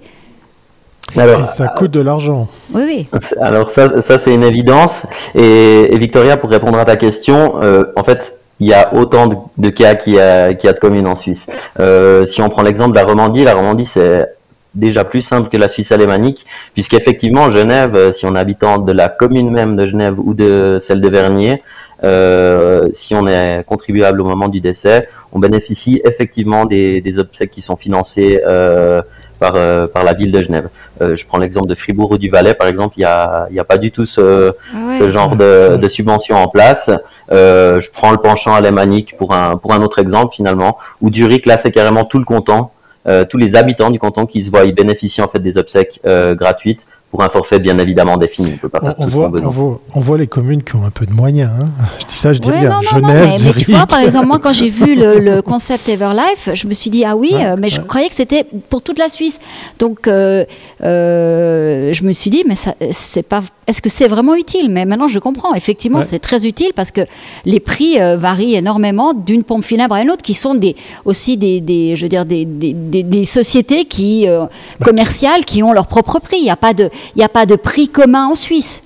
Alors, 1.18 1.42
et 1.42 1.46
ça 1.46 1.68
coûte 1.68 1.92
de 1.92 2.02
l'argent. 2.02 2.48
Oui, 2.74 2.84
oui. 2.86 3.20
Alors 3.42 3.70
ça, 3.72 4.02
ça 4.02 4.18
c'est 4.18 4.34
une 4.34 4.44
évidence. 4.44 5.06
Et, 5.36 5.94
et, 5.94 5.98
Victoria, 5.98 6.38
pour 6.38 6.50
répondre 6.50 6.78
à 6.78 6.86
ta 6.86 6.96
question, 6.96 7.62
euh, 7.62 7.86
en 7.96 8.04
fait, 8.04 8.40
il 8.60 8.68
y 8.68 8.74
a 8.74 8.94
autant 8.94 9.28
de, 9.28 9.36
de 9.58 9.70
cas 9.70 9.96
qu'il 9.96 10.14
y, 10.14 10.20
a, 10.20 10.54
qu'il 10.54 10.68
y 10.68 10.70
a 10.70 10.74
de 10.74 10.80
communes 10.80 11.08
en 11.08 11.16
Suisse. 11.16 11.50
Euh, 11.80 12.26
si 12.26 12.42
on 12.42 12.50
prend 12.50 12.62
l'exemple 12.62 12.92
de 12.92 13.00
la 13.00 13.06
Romandie, 13.06 13.44
la 13.44 13.56
Romandie 13.56 13.86
c'est 13.86 14.28
déjà 14.74 15.04
plus 15.04 15.22
simple 15.22 15.50
que 15.50 15.58
la 15.58 15.68
Suisse 15.68 15.92
alémanique, 15.92 16.46
puisqu'effectivement 16.74 17.52
Genève, 17.52 18.14
si 18.14 18.26
on 18.26 18.36
est 18.36 18.40
habitant 18.40 18.78
de 18.78 18.92
la 18.94 19.10
commune 19.10 19.52
même 19.52 19.76
de 19.76 19.86
Genève 19.86 20.16
ou 20.18 20.34
de 20.34 20.78
celle 20.80 21.02
de 21.02 21.10
Vernier, 21.10 21.62
euh, 22.04 22.88
si 22.94 23.14
on 23.14 23.28
est 23.28 23.64
contribuable 23.66 24.22
au 24.22 24.26
moment 24.26 24.48
du 24.48 24.62
décès, 24.62 25.08
on 25.32 25.40
bénéficie 25.40 26.02
effectivement 26.04 26.66
des, 26.66 27.02
des 27.02 27.20
obsèques 27.20 27.52
qui 27.52 27.62
sont 27.62 27.76
financées 27.76 28.42
euh, 28.48 29.02
par, 29.42 29.54
euh, 29.56 29.88
par 29.88 30.04
la 30.04 30.14
ville 30.14 30.32
de 30.32 30.42
Genève. 30.44 30.70
Euh, 31.02 31.16
je 31.16 31.26
prends 31.26 31.40
l'exemple 31.40 31.68
de 31.68 31.74
Fribourg 31.74 32.12
ou 32.12 32.18
du 32.20 32.30
Valais, 32.30 32.54
par 32.54 32.68
exemple, 32.68 32.94
il 32.98 33.00
n'y 33.00 33.06
a, 33.06 33.48
y 33.52 33.60
a 33.60 33.64
pas 33.64 33.80
du 33.80 33.92
tout 33.92 34.06
ce, 34.06 34.54
ah 34.72 34.78
ouais. 34.88 35.00
ce 35.00 35.12
genre 35.12 35.36
de, 35.36 35.78
de, 35.78 35.88
subvention 35.88 36.36
en 36.36 36.48
place. 36.48 36.92
Euh, 37.32 37.82
je 37.82 37.90
prends 37.90 38.12
le 38.12 38.18
penchant 38.18 38.54
alémanique 38.54 39.18
pour 39.18 39.34
un, 39.34 39.58
pour 39.58 39.74
un 39.74 39.82
autre 39.82 39.98
exemple, 39.98 40.36
finalement, 40.36 40.78
où 41.02 41.12
Zurich, 41.12 41.48
là, 41.48 41.58
c'est 41.58 41.72
carrément 41.72 42.06
tout 42.06 42.20
le 42.20 42.24
canton, 42.24 42.68
euh, 43.08 43.26
tous 43.26 43.38
les 43.38 43.56
habitants 43.56 43.90
du 43.90 43.98
canton 43.98 44.28
qui 44.28 44.44
se 44.44 44.52
voient 44.52 44.66
y 44.66 44.74
bénéficier 44.74 45.24
en 45.24 45.28
fait 45.28 45.40
des 45.40 45.58
obsèques 45.58 46.00
gratuites 46.06 46.86
pour 47.12 47.22
un 47.22 47.30
forfait 47.30 47.60
bien 47.60 47.78
évidemment 47.78 48.16
défini. 48.16 48.54
On 48.56 48.58
peut 48.58 48.70
pas 48.70 48.80
faire 48.80 48.96
on, 48.98 49.04
tout 49.04 49.12
voit, 49.12 49.32
on, 49.34 49.50
voit, 49.50 49.82
on 49.94 50.00
voit 50.00 50.18
les 50.18 50.28
communes 50.28 50.64
qui 50.64 50.76
ont 50.78 50.86
un 50.86 50.92
peu 50.92 51.06
de 51.06 51.12
moyens. 51.12 51.52
Hein. 51.60 51.68
Je 52.00 52.06
dis 52.06 52.16
ça, 52.16 52.34
je 52.34 52.40
dis 52.40 52.50
ouais, 52.50 52.60
rien. 52.60 52.70
Non, 52.70 52.76
non, 52.76 52.82
Genève, 52.90 53.04
non, 53.04 53.36
mais, 53.38 53.52
mais, 53.54 53.62
tu 53.62 53.72
vois, 53.72 53.86
par 53.86 54.00
exemple, 54.00 54.28
moi, 54.28 54.40
quand 54.40 54.54
j'ai 54.54 54.70
vu 54.70 54.96
le, 54.96 55.20
le, 55.20 55.42
concept 55.52 55.90
Everlife, 55.90 56.50
je 56.54 56.68
me 56.68 56.74
suis 56.74 56.90
dit, 56.90 57.04
ah 57.04 57.18
oui, 57.18 57.32
ouais, 57.34 57.58
mais 57.58 57.70
je 57.70 57.82
croyais 57.82 58.08
que 58.08 58.16
c'était 58.16 58.46
pour 58.70 58.82
toute 58.82 58.98
la 58.98 59.10
Suisse. 59.10 59.42
Donc, 59.78 60.08
euh, 60.08 60.46
euh, 60.84 61.61
je 61.92 62.04
me 62.04 62.12
suis 62.12 62.30
dit, 62.30 62.44
mais 62.48 62.56
c'est 62.92 63.24
pas. 63.24 63.42
Est-ce 63.68 63.82
que 63.82 63.90
c'est 63.90 64.08
vraiment 64.08 64.36
utile? 64.36 64.70
Mais 64.70 64.86
maintenant, 64.86 65.08
je 65.08 65.20
comprends. 65.20 65.54
Effectivement, 65.54 66.02
c'est 66.02 66.20
très 66.20 66.46
utile 66.46 66.72
parce 66.76 66.92
que 66.92 67.02
les 67.46 67.60
prix 67.60 68.02
euh, 68.02 68.18
varient 68.18 68.56
énormément 68.56 69.14
d'une 69.14 69.44
pompe 69.44 69.64
funèbre 69.64 69.96
à 69.96 70.02
une 70.02 70.12
autre, 70.12 70.24
qui 70.24 70.34
sont 70.34 70.56
des, 70.56 70.76
aussi 71.06 71.38
des, 71.38 71.62
des 71.62 71.96
je 71.96 72.04
veux 72.04 72.10
dire, 72.10 72.26
des, 72.26 72.46
des, 72.46 72.74
des 72.74 73.24
sociétés 73.24 73.86
qui, 73.86 74.28
euh, 74.28 74.46
commerciales 74.84 75.46
qui 75.46 75.64
ont 75.64 75.74
leur 75.74 75.88
propre 75.88 76.20
prix. 76.20 76.38
Il 76.38 76.44
n'y 76.44 76.50
a 76.50 76.56
pas 76.58 76.74
de 76.74 76.90
il 77.16 77.20
n'y 77.20 77.24
a 77.24 77.30
pas 77.30 77.46
de 77.46 77.56
prix 77.56 77.88
commun 77.88 78.28
en 78.28 78.36
Suisse. 78.36 78.84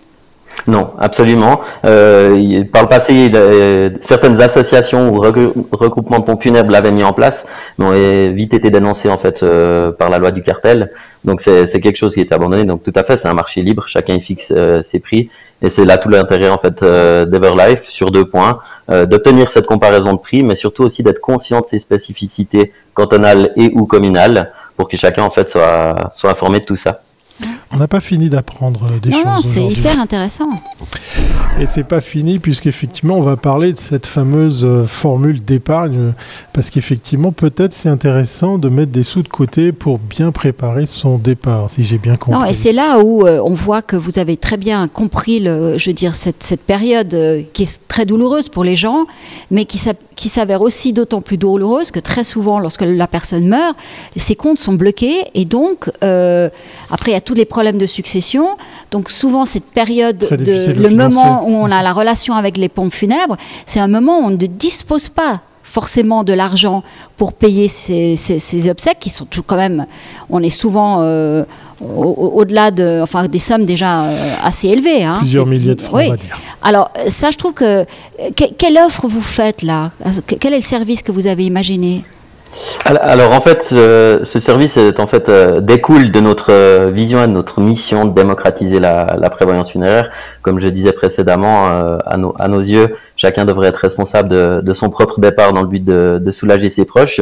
Non, 0.68 0.94
absolument. 0.98 1.62
Euh, 1.86 2.64
par 2.64 2.84
le 2.84 2.90
passé, 2.90 3.32
euh, 3.34 3.92
certaines 4.02 4.42
associations 4.42 5.14
ou 5.14 5.20
regroupements 5.20 6.20
de 6.20 6.24
pompes 6.24 6.42
funèbres 6.42 6.72
l'avaient 6.72 6.92
mis 6.92 7.04
en 7.04 7.14
place, 7.14 7.46
mais 7.78 7.86
ont 7.86 8.34
vite 8.34 8.54
été 8.54 8.70
dénoncés 8.72 9.10
en 9.10 9.18
fait 9.18 9.44
euh, 9.44 9.92
par 9.92 10.10
la 10.10 10.18
loi 10.18 10.32
du 10.32 10.42
cartel. 10.42 10.92
Donc 11.24 11.42
c'est 11.42 11.80
quelque 11.80 11.98
chose 11.98 12.14
qui 12.14 12.22
est 12.22 12.32
abandonné. 12.32 12.66
Donc 12.66 12.84
tout 12.84 12.94
à 12.96 13.04
fait, 13.04 13.18
c'est 13.18 13.28
un 13.28 13.34
marché 13.34 13.62
libre, 13.62 13.88
chacun 13.88 14.16
y 14.16 14.22
fixe 14.22 14.54
euh, 14.56 14.82
ses 14.82 15.00
prix, 15.00 15.30
et 15.62 15.70
c'est 15.70 15.86
là 15.86 15.98
tout 15.98 16.10
l'intérêt 16.10 16.50
en 16.50 16.58
fait 16.58 16.82
euh, 16.84 17.26
d'Everlife 17.26 17.84
sur 17.84 18.12
deux 18.12 18.26
points 18.26 18.60
d'obtenir 18.90 19.52
cette 19.52 19.66
comparaison 19.66 20.14
de 20.14 20.20
prix, 20.20 20.44
mais 20.44 20.56
surtout 20.56 20.84
aussi 20.84 21.04
d'être 21.04 21.20
conscient 21.20 21.62
de 21.62 21.66
ses 21.66 21.80
spécificités 21.80 22.72
cantonales 22.94 23.52
et 23.56 23.72
ou 23.74 23.86
communales, 23.86 24.52
pour 24.78 24.88
que 24.88 24.98
chacun 24.98 25.24
en 25.24 25.32
fait 25.32 25.50
soit 25.50 26.12
soit 26.14 26.32
informé 26.32 26.60
de 26.60 26.66
tout 26.66 26.76
ça. 26.76 27.05
On 27.72 27.78
n'a 27.78 27.88
pas 27.88 28.02
fini 28.02 28.30
d'apprendre 28.30 28.86
euh, 28.86 29.00
des 29.00 29.10
non, 29.10 29.18
choses. 29.18 29.26
Non, 29.26 29.42
c'est 29.42 29.66
hyper 29.66 30.00
intéressant. 30.00 30.50
Et 31.58 31.68
c'est 31.68 31.86
pas 31.86 32.02
fini 32.02 32.38
puisqu'effectivement 32.40 33.16
on 33.16 33.22
va 33.22 33.38
parler 33.38 33.72
de 33.72 33.78
cette 33.78 34.06
fameuse 34.06 34.66
euh, 34.66 34.86
formule 34.86 35.42
d'épargne 35.42 36.12
parce 36.52 36.70
qu'effectivement 36.70 37.32
peut-être 37.32 37.72
c'est 37.72 37.88
intéressant 37.88 38.58
de 38.58 38.68
mettre 38.68 38.92
des 38.92 39.04
sous 39.04 39.24
de 39.24 39.30
côté 39.30 39.72
pour 39.72 39.98
bien 39.98 40.34
préparer 40.34 40.86
son 40.86 41.18
départ 41.18 41.70
si 41.70 41.86
j'ai 41.86 41.98
bien 41.98 42.18
compris. 42.18 42.38
Non, 42.38 42.46
et 42.46 42.54
c'est 42.54 42.74
là 42.74 43.00
où 43.00 43.26
euh, 43.26 43.40
on 43.42 43.54
voit 43.54 43.82
que 43.82 43.96
vous 43.96 44.20
avez 44.20 44.36
très 44.36 44.58
bien 44.58 44.90
compris, 44.90 45.40
le, 45.40 45.78
je 45.78 45.90
veux 45.90 45.94
dire, 45.94 46.14
cette, 46.16 46.44
cette 46.44 46.60
période 46.60 47.14
euh, 47.14 47.42
qui 47.54 47.64
est 47.64 47.88
très 47.88 48.06
douloureuse 48.06 48.50
pour 48.50 48.66
les 48.66 48.76
gens, 48.76 49.06
mais 49.50 49.64
qui, 49.64 49.80
qui 50.16 50.30
s'avère 50.30 50.62
aussi 50.62 50.94
d'autant 50.94 51.22
plus 51.22 51.38
douloureuse 51.38 51.92
que 51.92 52.00
très 52.00 52.24
souvent, 52.24 52.60
lorsque 52.60 52.82
la 52.82 53.08
personne 53.08 53.48
meurt, 53.48 53.76
ses 54.16 54.36
comptes 54.36 54.60
sont 54.60 54.74
bloqués 54.74 55.26
et 55.34 55.46
donc 55.46 55.90
euh, 56.04 56.50
après 56.90 57.12
il 57.12 57.14
y 57.14 57.18
a 57.18 57.22
tous 57.22 57.34
les 57.34 57.46
problèmes 57.46 57.78
de 57.78 57.86
succession. 57.86 58.48
Donc 58.92 59.10
souvent 59.10 59.46
cette 59.46 59.66
période, 59.66 60.18
de, 60.18 60.36
le 60.36 60.88
financer. 60.90 60.96
moment 61.18 61.44
où 61.48 61.52
on 61.56 61.72
a 61.72 61.84
la 61.84 61.94
relation 61.94 62.34
avec 62.36 62.58
les 62.58 62.70
pompes 62.70 62.94
funèbres, 62.94 63.38
c'est 63.66 63.80
un 63.80 63.88
moment 63.88 64.20
où 64.20 64.24
on 64.26 64.30
ne 64.32 64.38
dispose 64.38 65.10
pas 65.10 65.42
forcément 65.64 66.24
de 66.24 66.32
l'argent 66.32 66.84
pour 67.18 67.34
payer 67.34 67.68
ces, 67.68 68.16
ces- 68.16 68.40
ces 68.40 68.70
obsèques 68.70 69.00
qui 69.00 69.10
sont 69.10 69.26
tout 69.26 69.44
quand 69.44 69.58
même, 69.58 69.86
on 70.30 70.42
est 70.42 70.50
souvent 70.50 71.02
euh, 71.02 71.44
au- 71.82 71.86
au- 72.04 72.32
au-delà 72.40 72.72
de, 72.72 73.02
enfin 73.02 73.28
des 73.28 73.40
sommes 73.40 73.66
déjà 73.66 74.04
euh, 74.06 74.16
assez 74.44 74.68
élevées. 74.70 75.04
hein. 75.04 75.18
Plusieurs 75.20 75.46
milliers 75.46 75.76
de 75.76 75.82
francs 75.82 76.00
Oui. 76.00 76.06
on 76.08 76.12
va 76.12 76.18
dire. 76.18 76.38
Alors 76.64 76.90
ça, 77.08 77.32
je 77.32 77.38
trouve 77.38 77.54
que 77.54 77.84
que- 78.36 78.54
quelle 78.58 78.78
offre 78.78 79.08
vous 79.08 79.22
faites 79.22 79.62
là? 79.62 79.92
Quel 80.40 80.54
est 80.54 80.58
le 80.58 80.62
service 80.62 81.02
que 81.04 81.12
vous 81.12 81.28
avez 81.28 81.46
imaginé? 81.46 82.04
Alors, 82.86 83.04
alors, 83.04 83.32
en 83.34 83.42
fait, 83.42 83.64
ce, 83.64 84.22
ce 84.24 84.40
service 84.40 84.78
est 84.78 84.98
en 85.02 85.08
fait 85.08 85.28
euh, 85.28 85.60
découle 85.60 86.10
de 86.14 86.22
notre 86.22 86.52
euh, 86.54 86.90
vision 86.90 87.22
et 87.22 87.28
de 87.28 87.34
notre 87.34 87.60
mission 87.60 88.06
de 88.06 88.14
démocratiser 88.14 88.80
la, 88.80 89.18
la 89.20 89.30
prévoyance 89.30 89.72
funéraire. 89.74 90.10
Comme 90.46 90.60
je 90.60 90.68
disais 90.68 90.92
précédemment, 90.92 91.70
euh, 91.70 91.98
à, 92.06 92.48
nos, 92.48 92.62
yeux, 92.62 92.96
chacun 93.16 93.46
devrait 93.46 93.70
être 93.70 93.78
responsable 93.78 94.30
de, 94.62 94.74
son 94.74 94.92
propre 94.92 95.20
départ 95.20 95.54
dans 95.54 95.64
le 95.64 95.68
but 95.68 95.84
de, 95.84 96.32
soulager 96.32 96.70
ses 96.70 96.86
proches. 96.86 97.20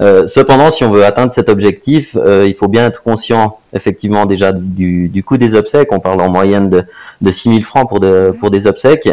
Euh, 0.00 0.26
cependant, 0.26 0.72
si 0.72 0.82
on 0.82 0.90
veut 0.90 1.04
atteindre 1.04 1.30
cet 1.30 1.48
objectif, 1.48 2.16
euh, 2.16 2.44
il 2.48 2.54
faut 2.56 2.66
bien 2.66 2.86
être 2.86 3.04
conscient 3.04 3.58
effectivement 3.72 4.26
déjà 4.26 4.50
du, 4.52 5.22
coût 5.24 5.36
des 5.36 5.54
obsèques. 5.54 5.92
On 5.92 6.00
parle 6.00 6.20
en 6.20 6.28
moyenne 6.28 6.68
de, 6.68 6.82
de 7.20 7.30
6 7.30 7.50
000 7.50 7.62
francs 7.62 7.88
pour, 7.88 8.00
de, 8.00 8.34
pour 8.40 8.50
des 8.50 8.66
obsèques 8.66 9.08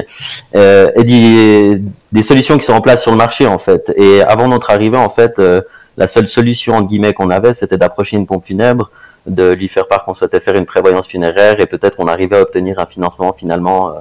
et 0.55 1.03
des, 1.03 1.79
des 2.11 2.23
solutions 2.23 2.57
qui 2.57 2.65
sont 2.65 2.73
en 2.73 2.81
place 2.81 3.03
sur 3.03 3.11
le 3.11 3.17
marché 3.17 3.45
en 3.45 3.59
fait. 3.59 3.93
Et 3.95 4.23
avant 4.23 4.47
notre 4.47 4.71
arrivée, 4.71 4.97
en 4.97 5.11
fait, 5.11 5.39
la 5.97 6.07
seule 6.07 6.27
solution 6.27 6.73
entre 6.73 6.87
guillemets 6.87 7.13
qu'on 7.13 7.29
avait, 7.29 7.53
c'était 7.53 7.77
d'approcher 7.77 8.17
une 8.17 8.25
pompe 8.25 8.45
funèbre, 8.45 8.89
de 9.27 9.51
lui 9.51 9.67
faire 9.67 9.87
part 9.87 10.03
qu'on 10.03 10.13
souhaitait 10.13 10.39
faire 10.39 10.55
une 10.55 10.65
prévoyance 10.65 11.07
funéraire 11.07 11.59
et 11.59 11.65
peut-être 11.65 11.97
qu'on 11.97 12.07
arrivait 12.07 12.37
à 12.37 12.41
obtenir 12.41 12.79
un 12.79 12.85
financement 12.85 13.33
finalement 13.33 13.89
euh, 13.89 13.93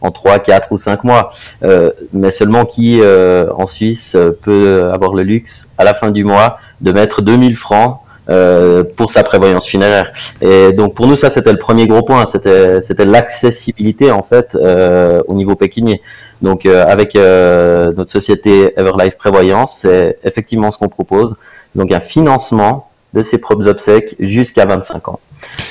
en 0.00 0.10
3, 0.10 0.38
4 0.40 0.72
ou 0.72 0.76
5 0.76 1.04
mois. 1.04 1.32
Euh, 1.62 1.90
mais 2.12 2.30
seulement 2.30 2.64
qui 2.64 3.00
euh, 3.00 3.48
en 3.56 3.66
Suisse 3.66 4.14
euh, 4.14 4.30
peut 4.30 4.90
avoir 4.92 5.14
le 5.14 5.22
luxe 5.22 5.68
à 5.78 5.84
la 5.84 5.94
fin 5.94 6.10
du 6.10 6.24
mois 6.24 6.58
de 6.80 6.92
mettre 6.92 7.22
2000 7.22 7.56
francs 7.56 8.00
euh, 8.28 8.82
pour 8.96 9.10
sa 9.10 9.22
prévoyance 9.22 9.66
funéraire. 9.66 10.12
Et 10.40 10.72
donc 10.72 10.94
pour 10.94 11.06
nous 11.06 11.16
ça 11.16 11.30
c'était 11.30 11.52
le 11.52 11.58
premier 11.58 11.86
gros 11.86 12.02
point, 12.02 12.26
c'était 12.26 12.82
c'était 12.82 13.04
l'accessibilité 13.04 14.10
en 14.10 14.22
fait 14.22 14.56
euh, 14.56 15.22
au 15.28 15.34
niveau 15.34 15.54
pécunier. 15.54 16.02
Donc 16.42 16.66
avec 16.66 17.14
notre 17.14 18.10
société 18.10 18.78
Everlife 18.78 19.16
Prévoyance, 19.16 19.78
c'est 19.80 20.18
effectivement 20.22 20.70
ce 20.70 20.76
qu'on 20.76 20.90
propose. 20.90 21.34
Donc 21.74 21.92
un 21.92 22.00
financement 22.00 22.85
de 23.14 23.22
ses 23.22 23.38
propres 23.38 23.66
obsèques 23.68 24.14
jusqu'à 24.18 24.66
25 24.66 25.08
ans. 25.08 25.20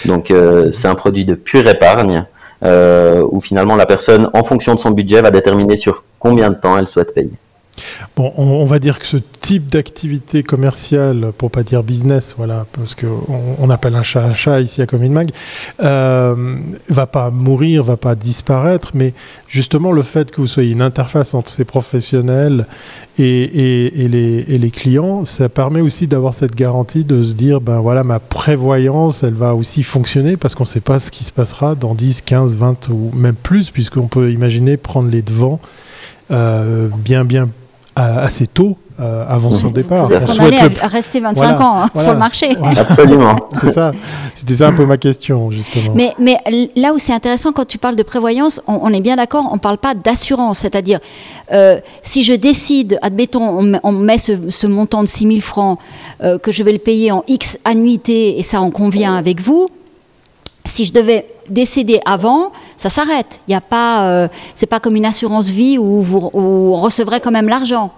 Donc 0.06 0.32
euh, 0.32 0.72
c'est 0.72 0.88
un 0.88 0.96
produit 0.96 1.26
de 1.26 1.36
pure 1.36 1.68
épargne 1.68 2.26
euh, 2.64 3.26
où 3.32 3.42
finalement 3.42 3.76
la 3.76 3.86
personne, 3.86 4.30
en 4.34 4.44
fonction 4.44 4.76
de 4.76 4.80
son 4.80 4.92
budget, 4.92 5.22
va 5.22 5.32
déterminer 5.32 5.78
sur 5.78 6.04
combien 6.20 6.50
de 6.50 6.56
temps 6.56 6.78
elle 6.78 6.88
souhaite 6.88 7.14
payer. 7.14 7.32
Bon, 8.16 8.32
on, 8.38 8.66
va 8.66 8.80
dire 8.80 9.00
que 9.00 9.06
ce 9.06 9.18
type 9.18 9.70
d'activité 9.70 10.44
commerciale, 10.44 11.32
pour 11.38 11.52
pas 11.52 11.64
dire 11.64 11.84
business, 11.84 12.36
voilà, 12.38 12.66
parce 12.74 12.96
que 12.96 13.08
on, 13.60 13.70
appelle 13.70 13.96
un 13.96 14.04
chat 14.04 14.24
un 14.24 14.34
chat 14.34 14.62
ici 14.62 14.82
à 14.82 14.86
Commune 14.86 15.12
Mag, 15.12 15.30
euh, 15.84 16.58
va 16.90 17.08
pas 17.08 17.30
mourir, 17.32 17.84
va 17.84 17.98
pas 17.98 18.16
disparaître, 18.16 18.92
mais 18.94 19.14
justement 19.48 19.92
le 19.92 20.02
fait 20.02 20.32
que 20.32 20.40
vous 20.42 20.48
soyez 20.48 20.72
une 20.72 20.82
interface 20.82 21.34
entre 21.34 21.50
ces 21.50 21.66
professionnels 21.66 22.68
et, 23.18 24.08
les, 24.08 24.72
clients, 24.72 25.26
ça 25.26 25.50
permet 25.50 25.82
aussi 25.82 26.08
d'avoir 26.08 26.34
cette 26.34 26.56
garantie 26.56 27.06
de 27.06 27.24
se 27.24 27.34
dire, 27.34 27.62
ben 27.62 27.80
voilà, 27.80 28.04
ma 28.04 28.20
prévoyance, 28.20 29.24
elle 29.24 29.34
va 29.34 29.56
aussi 29.56 29.84
fonctionner 29.84 30.38
parce 30.38 30.56
qu'on 30.56 30.64
ne 30.64 30.70
sait 30.70 30.82
pas 30.82 31.00
ce 31.00 31.12
qui 31.12 31.24
se 31.24 31.32
passera 31.32 31.76
dans 31.76 31.96
10, 31.96 32.22
15, 32.22 32.56
20 32.56 32.90
ou 32.90 33.12
même 33.14 33.36
plus, 33.36 33.72
puisqu'on 33.72 34.08
peut 34.08 34.32
imaginer 34.32 34.78
prendre 34.78 35.10
les 35.10 35.22
devants 35.22 35.60
euh, 36.32 36.90
bien, 36.98 37.24
bien 37.26 37.50
assez 37.96 38.48
tôt 38.48 38.78
euh, 39.00 39.26
avant 39.28 39.52
son 39.52 39.70
départ. 39.72 40.06
Vous 40.06 40.14
êtes 40.14 40.24
On 40.30 40.44
le- 40.44 40.88
rester 40.90 41.20
25 41.20 41.36
Voilà, 41.36 41.62
ans 41.62 41.82
hein, 41.84 41.88
voilà. 41.94 42.02
sur 42.04 42.14
le 42.14 42.20
marché. 42.20 42.48
Voilà, 42.58 42.82
Absolument. 42.90 43.36
c'est 43.54 43.72
ça. 43.72 43.92
C'était 44.34 44.54
ça 44.56 44.68
un 44.68 44.74
peu 44.74 44.86
ma 44.86 44.98
question, 44.98 45.50
justement. 45.52 45.94
Mais, 45.96 46.14
mais 46.20 46.38
là 46.76 46.94
où 46.94 46.98
c'est 46.98 47.14
intéressant, 47.14 47.52
quand 47.52 47.66
tu 47.66 47.78
parles 47.78 47.96
de 47.96 48.04
prévoyance, 48.04 48.62
on, 48.68 48.80
on 48.84 48.90
est 48.94 49.02
bien 49.02 49.16
d'accord, 49.16 49.48
on 49.52 49.56
ne 49.56 49.60
parle 49.60 49.78
pas 49.78 49.94
d'assurance. 49.96 50.60
C'est-à-dire, 50.60 51.00
euh, 51.52 51.78
si 52.04 52.22
je 52.24 52.34
décide, 52.34 52.98
admettons, 53.02 53.44
on, 53.48 53.64
met- 53.64 53.80
on 53.84 53.92
met 53.92 54.18
ce, 54.18 54.34
ce 54.50 54.68
montant 54.68 55.02
de 55.04 55.08
6 55.08 55.28
000 55.28 55.42
francs, 55.42 55.80
euh, 56.24 56.38
que 56.38 56.52
je 56.52 56.64
vais 56.64 56.72
le 56.74 56.80
payer 56.80 57.12
en 57.12 57.24
X 57.28 57.58
annuités, 57.66 58.40
et 58.40 58.44
ça 58.44 58.62
en 58.62 58.72
convient 58.72 59.16
avec 59.16 59.42
vous, 59.42 59.68
si 60.66 60.84
je 60.84 60.94
devais 60.94 61.26
décéder 61.50 62.00
avant, 62.06 62.52
ça 62.76 62.90
s'arrête. 62.90 63.40
Il 63.48 63.52
n'y 63.52 63.56
a 63.56 63.62
pas, 63.62 64.10
euh, 64.10 64.28
c'est 64.56 64.66
pas 64.66 64.80
comme 64.80 64.96
une 64.96 65.06
assurance 65.06 65.50
vie 65.50 65.78
où, 65.78 66.04
on 66.34 66.82
recevrait 66.82 67.20
quand 67.20 67.32
même 67.32 67.48
l'argent. 67.48 67.92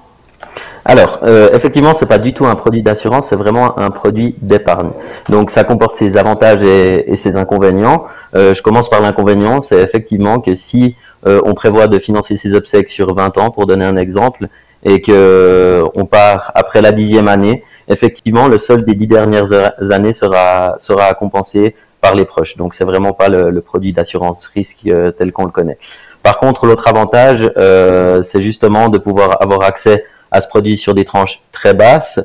Alors, 0.86 1.20
euh, 1.24 1.50
effectivement, 1.54 1.94
c'est 1.94 2.06
pas 2.06 2.20
du 2.20 2.34
tout 2.34 2.46
un 2.46 2.56
produit 2.56 2.82
d'assurance, 2.82 3.28
c'est 3.28 3.36
vraiment 3.36 3.78
un 3.78 3.90
produit 3.90 4.36
d'épargne. 4.42 4.92
Donc, 5.28 5.52
ça 5.52 5.64
comporte 5.64 5.96
ses 5.98 6.16
avantages 6.16 6.64
et, 6.64 7.16
ses 7.16 7.36
inconvénients. 7.36 8.06
Euh, 8.36 8.54
je 8.54 8.62
commence 8.62 8.90
par 8.90 9.02
l'inconvénient, 9.02 9.62
c'est 9.62 9.82
effectivement 9.82 10.40
que 10.40 10.56
si 10.56 10.96
euh, 11.26 11.42
on 11.44 11.54
prévoit 11.54 11.88
de 11.88 12.00
financer 12.00 12.38
ses 12.38 12.54
obsèques 12.54 12.90
sur 12.90 13.14
20 13.14 13.38
ans, 13.38 13.50
pour 13.50 13.66
donner 13.66 13.86
un 13.86 13.98
exemple, 13.98 14.48
et 14.84 15.02
que 15.02 15.12
euh, 15.12 15.88
on 15.96 16.06
part 16.06 16.52
après 16.56 16.82
la 16.82 16.92
dixième 16.92 17.28
année, 17.28 17.64
effectivement, 17.88 18.48
le 18.48 18.58
solde 18.58 18.86
des 18.86 18.96
dix 18.96 19.08
dernières 19.08 19.52
années 19.92 20.14
sera 20.14 20.76
sera 20.80 21.14
compensé 21.16 21.76
par 22.08 22.16
les 22.16 22.26
proches. 22.26 22.58
Donc, 22.58 22.74
c'est 22.74 22.84
vraiment 22.86 23.14
pas 23.14 23.30
le, 23.30 23.50
le 23.52 23.62
produit 23.62 23.92
d'assurance 23.92 24.48
risque 24.48 24.80
euh, 24.88 25.12
tel 25.12 25.32
qu'on 25.32 25.46
le 25.46 25.52
connaît. 25.52 25.78
Par 26.24 26.38
contre, 26.40 26.66
l'autre 26.66 26.88
avantage, 26.88 27.50
euh, 27.58 28.22
c'est 28.24 28.42
justement 28.42 28.90
de 28.90 28.98
pouvoir 28.98 29.42
avoir 29.42 29.62
accès 29.64 30.06
à 30.32 30.42
ce 30.42 30.48
produit 30.48 30.78
sur 30.78 30.94
des 30.94 31.06
tranches 31.06 31.42
très 31.52 31.74
basses, 31.74 32.20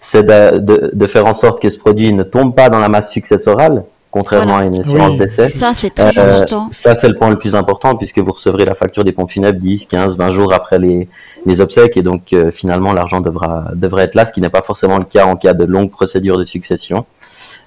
c'est 0.00 0.24
de, 0.24 0.58
de- 0.58 0.90
de 0.92 1.06
faire 1.06 1.26
en 1.26 1.34
sorte 1.34 1.60
que 1.62 1.70
ce 1.70 1.78
produit 1.78 2.12
ne 2.12 2.22
tombe 2.24 2.54
pas 2.54 2.68
dans 2.68 2.78
la 2.80 2.88
masse 2.88 3.10
successorale, 3.12 3.84
contrairement 4.10 4.54
Voilà. 4.58 4.64
à 4.64 4.66
une 4.66 4.80
assurance 4.80 5.10
Oui. 5.12 5.18
décès. 5.18 5.48
Ça, 5.48 5.72
c'est 5.72 5.94
très 5.94 6.18
Euh, 6.18 6.30
important. 6.34 6.68
ça, 6.72 6.94
c'est 6.96 7.08
le 7.08 7.14
point 7.14 7.30
le 7.30 7.38
plus 7.38 7.54
important 7.54 7.94
puisque 7.96 8.18
vous 8.18 8.32
recevrez 8.32 8.64
la 8.64 8.74
facture 8.74 9.04
des 9.04 9.12
pompes 9.12 9.30
funèbres 9.30 9.58
10, 9.60 9.86
15, 9.86 10.16
20 10.16 10.32
jours 10.32 10.52
après 10.52 10.78
les, 10.78 11.08
les 11.46 11.60
obsèques 11.60 11.96
et 11.96 12.02
donc 12.02 12.32
euh, 12.32 12.50
finalement 12.50 12.92
l'argent 12.92 13.20
devra, 13.20 13.66
devrait 13.74 14.04
être 14.04 14.14
là, 14.16 14.26
ce 14.26 14.32
qui 14.32 14.40
n'est 14.40 14.50
pas 14.50 14.62
forcément 14.62 14.98
le 14.98 15.04
cas 15.04 15.26
en 15.26 15.36
cas 15.36 15.52
de 15.54 15.64
longues 15.64 15.90
procédures 15.90 16.38
de 16.38 16.44
succession. 16.44 17.06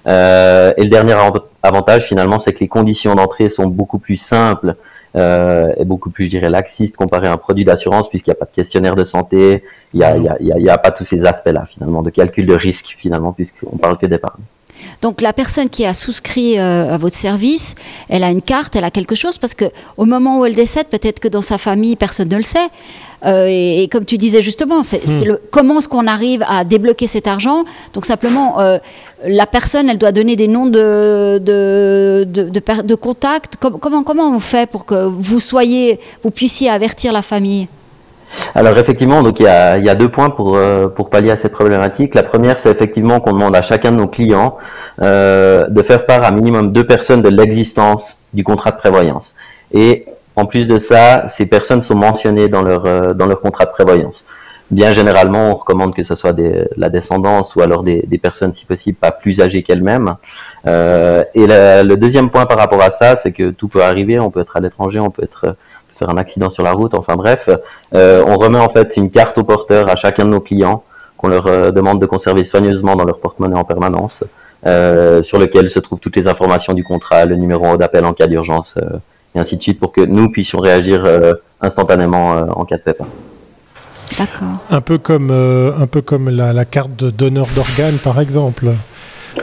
Euh, 0.08 0.72
et 0.76 0.84
le 0.84 0.90
dernier 0.90 1.12
av- 1.12 1.42
avantage 1.62 2.04
finalement, 2.06 2.38
c'est 2.38 2.52
que 2.54 2.60
les 2.60 2.68
conditions 2.68 3.14
d'entrée 3.14 3.50
sont 3.50 3.66
beaucoup 3.66 3.98
plus 3.98 4.16
simples 4.16 4.74
euh, 5.16 5.72
et 5.76 5.84
beaucoup 5.84 6.10
plus, 6.10 6.24
je 6.26 6.30
dirais, 6.30 6.50
laxistes 6.50 6.96
comparé 6.96 7.28
à 7.28 7.32
un 7.32 7.36
produit 7.36 7.64
d'assurance 7.64 8.08
puisqu'il 8.08 8.30
n'y 8.30 8.36
a 8.36 8.38
pas 8.38 8.46
de 8.46 8.54
questionnaire 8.54 8.94
de 8.94 9.04
santé, 9.04 9.62
il 9.92 10.00
n'y 10.00 10.04
a, 10.70 10.72
a 10.72 10.78
pas 10.78 10.90
tous 10.90 11.04
ces 11.04 11.24
aspects-là 11.26 11.64
finalement 11.66 12.02
de 12.02 12.10
calcul 12.10 12.46
de 12.46 12.54
risque 12.54 12.94
finalement 12.98 13.32
puisqu'on 13.32 13.76
parle 13.76 13.98
que 13.98 14.06
d'épargne. 14.06 14.42
Donc 15.02 15.20
la 15.20 15.32
personne 15.32 15.68
qui 15.68 15.84
a 15.84 15.94
souscrit 15.94 16.58
euh, 16.58 16.94
à 16.94 16.98
votre 16.98 17.16
service, 17.16 17.74
elle 18.08 18.24
a 18.24 18.30
une 18.30 18.42
carte, 18.42 18.76
elle 18.76 18.84
a 18.84 18.90
quelque 18.90 19.14
chose, 19.14 19.38
parce 19.38 19.54
que 19.54 19.66
au 19.96 20.04
moment 20.04 20.38
où 20.40 20.44
elle 20.44 20.54
décède, 20.54 20.88
peut-être 20.88 21.20
que 21.20 21.28
dans 21.28 21.42
sa 21.42 21.58
famille, 21.58 21.96
personne 21.96 22.28
ne 22.28 22.36
le 22.36 22.42
sait. 22.42 22.68
Euh, 23.26 23.46
et, 23.48 23.82
et 23.82 23.88
comme 23.88 24.04
tu 24.04 24.16
disais 24.16 24.42
justement, 24.42 24.82
c'est 24.84 25.04
c'est 25.04 25.24
le, 25.24 25.40
comment 25.50 25.78
est-ce 25.78 25.88
qu'on 25.88 26.06
arrive 26.06 26.44
à 26.48 26.64
débloquer 26.64 27.08
cet 27.08 27.26
argent? 27.26 27.64
Donc 27.92 28.06
simplement, 28.06 28.60
euh, 28.60 28.78
la 29.26 29.46
personne, 29.46 29.88
elle 29.90 29.98
doit 29.98 30.12
donner 30.12 30.36
des 30.36 30.46
noms 30.46 30.66
de, 30.66 31.38
de, 31.38 32.24
de, 32.28 32.42
de, 32.48 32.60
per- 32.60 32.84
de 32.84 32.94
contacts. 32.94 33.56
Com- 33.56 33.78
comment, 33.80 34.04
comment 34.04 34.30
on 34.30 34.38
fait 34.40 34.70
pour 34.70 34.84
que 34.86 35.06
vous 35.06 35.40
soyez, 35.40 35.98
vous 36.22 36.30
puissiez 36.30 36.70
avertir 36.70 37.12
la 37.12 37.22
famille? 37.22 37.66
Alors 38.54 38.76
effectivement, 38.78 39.22
donc 39.22 39.40
il 39.40 39.44
y 39.44 39.48
a, 39.48 39.78
il 39.78 39.84
y 39.84 39.88
a 39.88 39.94
deux 39.94 40.08
points 40.10 40.30
pour 40.30 40.56
euh, 40.56 40.88
pour 40.88 41.10
pallier 41.10 41.30
à 41.30 41.36
cette 41.36 41.52
problématique. 41.52 42.14
La 42.14 42.22
première, 42.22 42.58
c'est 42.58 42.70
effectivement 42.70 43.20
qu'on 43.20 43.32
demande 43.32 43.56
à 43.56 43.62
chacun 43.62 43.92
de 43.92 43.96
nos 43.96 44.08
clients 44.08 44.56
euh, 45.02 45.66
de 45.68 45.82
faire 45.82 46.06
part 46.06 46.24
à 46.24 46.30
minimum 46.30 46.72
deux 46.72 46.86
personnes 46.86 47.22
de 47.22 47.28
l'existence 47.28 48.18
du 48.32 48.44
contrat 48.44 48.70
de 48.70 48.76
prévoyance. 48.76 49.34
Et 49.72 50.06
en 50.36 50.46
plus 50.46 50.66
de 50.68 50.78
ça, 50.78 51.24
ces 51.26 51.46
personnes 51.46 51.82
sont 51.82 51.96
mentionnées 51.96 52.48
dans 52.48 52.62
leur 52.62 52.86
euh, 52.86 53.14
dans 53.14 53.26
leur 53.26 53.40
contrat 53.40 53.64
de 53.64 53.70
prévoyance. 53.70 54.24
bien 54.70 54.92
généralement, 54.92 55.50
on 55.50 55.54
recommande 55.54 55.94
que 55.94 56.02
ce 56.02 56.14
soit 56.14 56.32
des, 56.32 56.68
la 56.76 56.88
descendance 56.88 57.56
ou 57.56 57.62
alors 57.62 57.82
des, 57.82 58.04
des 58.06 58.18
personnes, 58.18 58.52
si 58.52 58.64
possible, 58.66 58.98
pas 58.98 59.10
plus 59.10 59.40
âgées 59.40 59.62
qu'elles-mêmes. 59.62 60.16
Euh, 60.66 61.24
et 61.34 61.46
le 61.46 61.94
deuxième 61.96 62.30
point 62.30 62.46
par 62.46 62.58
rapport 62.58 62.82
à 62.82 62.90
ça, 62.90 63.16
c'est 63.16 63.32
que 63.32 63.50
tout 63.50 63.68
peut 63.68 63.82
arriver. 63.82 64.18
On 64.18 64.30
peut 64.30 64.40
être 64.40 64.56
à 64.56 64.60
l'étranger, 64.60 65.00
on 65.00 65.10
peut 65.10 65.24
être 65.24 65.56
faire 65.98 66.10
un 66.10 66.16
accident 66.16 66.48
sur 66.48 66.62
la 66.62 66.72
route. 66.72 66.94
Enfin 66.94 67.16
bref, 67.16 67.50
euh, 67.94 68.24
on 68.26 68.36
remet 68.36 68.58
en 68.58 68.68
fait 68.68 68.96
une 68.96 69.10
carte 69.10 69.36
au 69.38 69.44
porteur 69.44 69.88
à 69.88 69.96
chacun 69.96 70.24
de 70.24 70.30
nos 70.30 70.40
clients 70.40 70.82
qu'on 71.16 71.28
leur 71.28 71.46
euh, 71.46 71.70
demande 71.72 72.00
de 72.00 72.06
conserver 72.06 72.44
soigneusement 72.44 72.94
dans 72.94 73.04
leur 73.04 73.20
porte-monnaie 73.20 73.56
en 73.58 73.64
permanence, 73.64 74.22
euh, 74.66 75.22
sur 75.22 75.38
lequel 75.38 75.68
se 75.68 75.80
trouvent 75.80 76.00
toutes 76.00 76.16
les 76.16 76.28
informations 76.28 76.72
du 76.74 76.84
contrat, 76.84 77.24
le 77.24 77.34
numéro 77.34 77.76
d'appel 77.76 78.04
en 78.04 78.12
cas 78.12 78.28
d'urgence, 78.28 78.76
et 79.34 79.38
ainsi 79.38 79.56
de 79.56 79.62
suite, 79.62 79.80
pour 79.80 79.92
que 79.92 80.00
nous 80.00 80.30
puissions 80.30 80.60
réagir 80.60 81.06
instantanément 81.60 82.30
en 82.56 82.64
cas 82.64 82.76
de 82.76 82.82
pépin. 82.82 83.06
D'accord. 84.16 84.56
Un 84.70 84.80
peu 84.80 84.98
comme, 84.98 85.30
un 85.30 85.86
peu 85.86 86.02
comme 86.02 86.30
la, 86.30 86.52
la 86.52 86.64
carte 86.64 86.94
de 86.96 87.10
donneur 87.10 87.46
d'organes, 87.54 87.98
par 87.98 88.20
exemple. 88.20 88.68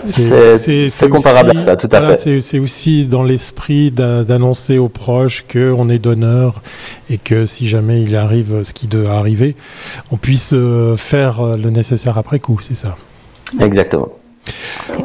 C'est 0.03 1.09
comparable 1.09 1.57
à 1.57 1.59
ça, 1.59 1.75
tout 1.75 1.89
à 1.91 2.15
fait. 2.15 2.41
C'est 2.41 2.59
aussi 2.59 3.05
dans 3.05 3.23
l'esprit 3.23 3.91
d'annoncer 3.91 4.77
aux 4.77 4.89
proches 4.89 5.45
qu'on 5.51 5.89
est 5.89 5.99
donneur 5.99 6.61
et 7.09 7.17
que 7.17 7.45
si 7.45 7.67
jamais 7.67 8.01
il 8.01 8.15
arrive 8.15 8.63
ce 8.63 8.73
qui 8.73 8.87
doit 8.87 9.11
arriver, 9.11 9.55
on 10.11 10.17
puisse 10.17 10.53
euh, 10.53 10.95
faire 10.95 11.41
euh, 11.41 11.57
le 11.57 11.69
nécessaire 11.69 12.17
après 12.17 12.39
coup, 12.39 12.59
c'est 12.61 12.75
ça 12.75 12.97
Exactement. 13.59 14.09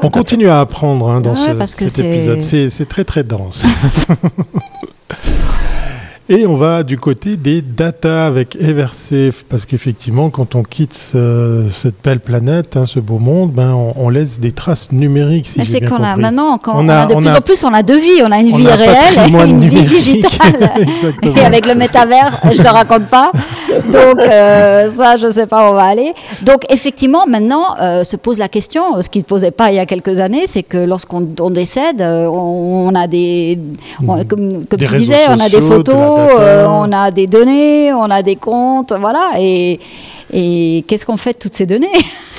On 0.02 0.10
continue 0.10 0.48
à 0.48 0.60
apprendre 0.60 1.08
hein, 1.10 1.20
dans 1.20 1.34
cet 1.34 1.98
épisode. 1.98 2.40
C'est 2.40 2.88
très 2.88 3.04
très 3.04 3.24
dense. 3.24 3.64
Et 6.32 6.46
on 6.46 6.54
va 6.54 6.84
du 6.84 6.96
côté 6.96 7.36
des 7.36 7.60
data 7.60 8.24
avec 8.24 8.54
Eversafe, 8.54 9.42
parce 9.48 9.66
qu'effectivement, 9.66 10.30
quand 10.30 10.54
on 10.54 10.62
quitte 10.62 11.10
euh, 11.16 11.68
cette 11.72 11.96
belle 12.04 12.20
planète, 12.20 12.76
hein, 12.76 12.84
ce 12.84 13.00
beau 13.00 13.18
monde, 13.18 13.50
ben, 13.50 13.74
on, 13.74 14.08
laisse 14.08 14.38
des 14.38 14.52
traces 14.52 14.92
numériques. 14.92 15.48
Si 15.48 15.66
c'est 15.66 15.80
qu'on 15.80 16.00
a 16.00 16.14
maintenant, 16.14 16.56
quand 16.58 16.74
on, 16.76 16.88
a, 16.88 17.06
de 17.06 17.14
plus 17.14 17.30
en 17.30 17.40
plus, 17.40 17.64
on 17.64 17.74
a 17.74 17.82
deux 17.82 17.98
vies. 17.98 18.22
On 18.22 18.30
a 18.30 18.38
une 18.38 18.56
vie 18.56 18.64
réelle 18.64 19.28
et 19.28 19.50
une 19.50 19.68
vie 19.68 19.82
digitale. 19.86 20.70
et 21.36 21.40
avec 21.40 21.66
le 21.66 21.74
métavers, 21.74 22.38
je 22.44 22.58
ne 22.58 22.62
te 22.62 22.68
raconte 22.68 23.08
pas. 23.08 23.32
Donc, 23.92 24.18
euh, 24.20 24.88
ça, 24.88 25.16
je 25.16 25.26
ne 25.26 25.30
sais 25.30 25.46
pas 25.46 25.68
où 25.68 25.72
on 25.72 25.74
va 25.74 25.84
aller. 25.84 26.12
Donc, 26.42 26.62
effectivement, 26.70 27.26
maintenant, 27.26 27.76
euh, 27.80 28.04
se 28.04 28.16
pose 28.16 28.38
la 28.38 28.48
question, 28.48 29.00
ce 29.00 29.08
qui 29.08 29.18
ne 29.18 29.24
posait 29.24 29.50
pas 29.50 29.70
il 29.70 29.76
y 29.76 29.78
a 29.78 29.86
quelques 29.86 30.20
années, 30.20 30.44
c'est 30.46 30.62
que 30.62 30.78
lorsqu'on 30.78 31.20
décède, 31.50 32.02
on, 32.02 32.92
a 32.94 33.06
des. 33.06 33.58
comme, 34.06 34.64
comme 34.66 34.78
tu 34.78 34.96
disais, 34.96 35.26
on 35.28 35.40
a 35.40 35.48
des 35.48 35.60
photos. 35.60 35.96
Euh, 35.96 36.66
on 36.68 36.90
a 36.92 37.10
des 37.10 37.26
données, 37.26 37.92
on 37.92 38.10
a 38.10 38.22
des 38.22 38.36
comptes, 38.36 38.92
voilà. 38.98 39.32
Et, 39.38 39.78
et 40.32 40.84
qu'est-ce 40.86 41.06
qu'on 41.06 41.16
fait 41.16 41.32
de 41.32 41.38
toutes 41.38 41.54
ces 41.54 41.66
données? 41.66 41.88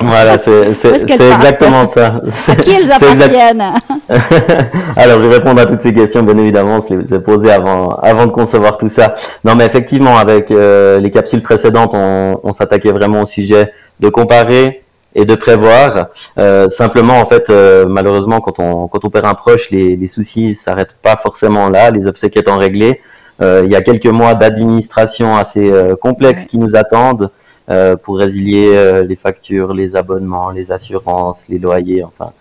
Voilà, 0.00 0.38
c'est 0.38 0.68
exactement 0.70 1.86
ça. 1.86 2.16
À 2.48 2.56
qui 2.56 2.70
elles 2.70 2.90
appartiennent 2.90 3.62
Alors, 4.96 5.20
je 5.20 5.26
vais 5.26 5.34
répondre 5.36 5.60
à 5.60 5.66
toutes 5.66 5.82
ces 5.82 5.92
questions, 5.92 6.22
bien 6.22 6.38
évidemment, 6.38 6.78
je 6.80 6.94
les 6.94 7.14
ai 7.14 7.18
posées 7.18 7.50
avant, 7.52 7.90
avant 7.96 8.26
de 8.26 8.32
concevoir 8.32 8.78
tout 8.78 8.88
ça. 8.88 9.14
Non, 9.44 9.54
mais 9.54 9.66
effectivement, 9.66 10.16
avec 10.16 10.50
euh, 10.50 11.00
les 11.00 11.10
capsules 11.10 11.42
précédentes, 11.42 11.90
on, 11.94 12.40
on 12.42 12.52
s'attaquait 12.52 12.92
vraiment 12.92 13.22
au 13.22 13.26
sujet 13.26 13.72
de 14.00 14.08
comparer 14.08 14.82
et 15.14 15.24
de 15.24 15.34
prévoir. 15.34 16.08
Euh, 16.38 16.68
simplement, 16.68 17.20
en 17.20 17.26
fait, 17.26 17.50
euh, 17.50 17.86
malheureusement, 17.86 18.40
quand 18.40 18.58
on, 18.58 18.86
quand 18.86 19.04
on 19.04 19.10
perd 19.10 19.24
un 19.24 19.34
proche, 19.34 19.70
les, 19.70 19.96
les 19.96 20.08
soucis 20.08 20.54
s'arrêtent 20.54 20.96
pas 21.02 21.16
forcément 21.16 21.68
là, 21.68 21.90
les 21.90 22.06
obsèques 22.06 22.36
étant 22.36 22.58
réglées. 22.58 23.00
Euh, 23.42 23.62
il 23.64 23.72
y 23.72 23.76
a 23.76 23.82
quelques 23.82 24.06
mois 24.06 24.34
d'administration 24.34 25.36
assez 25.36 25.70
euh, 25.70 25.94
complexes 25.94 26.46
qui 26.46 26.58
nous 26.58 26.74
attendent 26.74 27.30
euh, 27.68 27.96
pour 27.96 28.18
résilier 28.18 29.02
les 29.06 29.16
factures, 29.16 29.72
les 29.74 29.96
abonnements, 29.96 30.50
les 30.50 30.72
assurances, 30.72 31.46
les 31.48 31.58
loyers, 31.58 32.04
enfin 32.04 32.32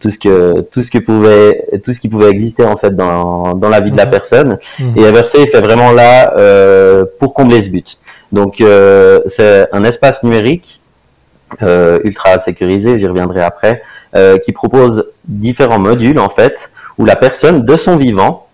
tout 0.00 0.10
ce 0.10 0.18
que 0.18 0.60
tout 0.60 0.82
ce 0.82 0.90
que 0.90 0.98
pouvait 0.98 1.66
tout 1.82 1.94
ce 1.94 2.00
qui 2.00 2.08
pouvait 2.10 2.28
exister 2.28 2.64
en 2.64 2.76
fait 2.76 2.94
dans, 2.94 3.54
dans 3.54 3.70
la 3.70 3.80
vie 3.80 3.90
de 3.90 3.96
la 3.96 4.04
mhm. 4.04 4.10
personne 4.10 4.58
mmh. 4.78 4.98
et 4.98 5.02
Eversay 5.02 5.46
fait 5.46 5.62
vraiment 5.62 5.92
là 5.92 6.34
euh, 6.36 7.06
pour 7.18 7.32
combler 7.32 7.62
ce 7.62 7.70
but 7.70 7.98
donc 8.30 8.60
euh, 8.60 9.20
c'est 9.26 9.66
un 9.72 9.82
espace 9.84 10.22
numérique 10.22 10.82
euh, 11.62 12.00
ultra 12.04 12.38
sécurisé 12.38 12.98
j'y 12.98 13.06
reviendrai 13.06 13.42
après 13.42 13.82
qui 14.44 14.52
propose 14.52 15.06
différents 15.24 15.78
modules 15.78 16.18
en 16.18 16.28
fait 16.28 16.70
où 16.98 17.04
la 17.04 17.16
personne 17.16 17.64
de 17.64 17.76
son 17.76 17.96
vivant 17.96 18.44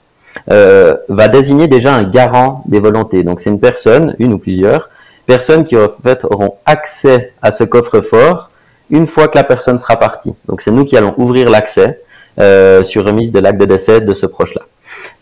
euh, 0.50 0.96
va 1.08 1.28
désigner 1.28 1.68
déjà 1.68 1.94
un 1.94 2.04
garant 2.04 2.62
des 2.66 2.80
volontés. 2.80 3.22
Donc 3.22 3.40
c'est 3.40 3.50
une 3.50 3.60
personne, 3.60 4.14
une 4.18 4.32
ou 4.32 4.38
plusieurs, 4.38 4.88
personnes 5.34 5.62
qui 5.62 5.76
auront 5.76 6.54
accès 6.66 7.32
à 7.40 7.52
ce 7.52 7.62
coffre-fort 7.62 8.50
une 8.90 9.06
fois 9.06 9.28
que 9.28 9.38
la 9.38 9.44
personne 9.44 9.78
sera 9.78 9.96
partie. 9.96 10.34
Donc 10.48 10.60
c'est 10.60 10.72
nous 10.72 10.84
qui 10.84 10.96
allons 10.96 11.14
ouvrir 11.18 11.48
l'accès 11.48 12.00
euh, 12.40 12.82
sur 12.82 13.04
remise 13.04 13.30
de 13.30 13.38
l'acte 13.38 13.60
de 13.60 13.64
décès 13.64 14.00
de 14.00 14.12
ce 14.12 14.26
proche-là. 14.26 14.62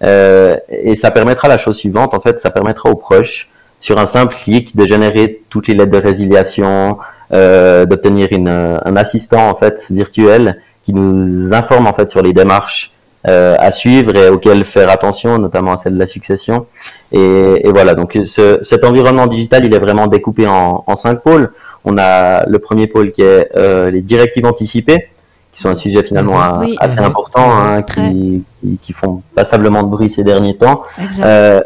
Euh, 0.03 0.57
et 0.71 0.97
ça 0.97 1.11
permettra 1.11 1.47
la 1.49 1.59
chose 1.59 1.77
suivante, 1.77 2.15
en 2.15 2.21
fait, 2.21 2.41
ça 2.41 2.51
permettra 2.51 2.89
aux 2.89 2.97
proches, 2.97 3.51
sur 3.81 3.99
un 3.99 4.07
simple 4.07 4.35
clic, 4.35 4.75
de 4.75 4.87
générer 4.87 5.43
toutes 5.51 5.69
les 5.69 5.75
lettres 5.75 5.93
de 5.93 5.99
résiliation, 6.11 6.99
euh, 7.33 7.85
d'obtenir 7.85 8.29
un 8.33 8.97
assistant 8.97 9.51
en 9.51 9.55
fait 9.55 9.87
virtuel 9.91 10.61
qui 10.85 10.95
nous 10.95 11.53
informe 11.53 11.87
en 11.87 11.93
fait 11.93 12.11
sur 12.11 12.23
les 12.23 12.33
démarches 12.33 12.93
euh, 13.27 13.57
à 13.59 13.73
suivre 13.73 14.15
et 14.17 14.29
auxquelles 14.29 14.65
faire 14.65 14.91
attention, 14.91 15.39
notamment 15.39 15.73
à 15.73 15.77
celle 15.77 15.95
de 15.95 15.99
la 15.99 16.07
succession. 16.07 16.67
Et, 17.11 17.67
et 17.67 17.73
voilà, 17.73 17.95
donc 17.95 18.17
ce, 18.27 18.61
cet 18.63 18.85
environnement 18.85 19.27
digital, 19.27 19.65
il 19.65 19.75
est 19.75 19.79
vraiment 19.79 20.07
découpé 20.07 20.47
en, 20.47 20.85
en, 20.87 20.97
cinq 20.97 21.23
pôles. 21.23 21.51
On 21.85 21.99
a 21.99 22.47
le 22.47 22.59
premier 22.59 22.87
pôle 22.87 23.13
qui 23.13 23.23
est 23.23 23.51
euh, 23.57 23.91
les 23.91 24.03
directives 24.03 24.47
anticipées, 24.47 25.09
qui 25.53 25.63
sont 25.63 25.71
un 25.71 25.77
sujet 25.77 26.05
finalement 26.05 26.39
assez 26.79 27.01
important, 27.01 27.51
hein, 27.51 27.83
qui, 27.83 28.45
qui, 28.81 28.93
font 28.93 29.23
passablement 29.35 29.83
de 29.83 29.89
bruit 29.89 30.11
ces 30.11 30.23
derniers 30.23 30.57
temps. 30.57 30.83
Euh, 31.21 31.61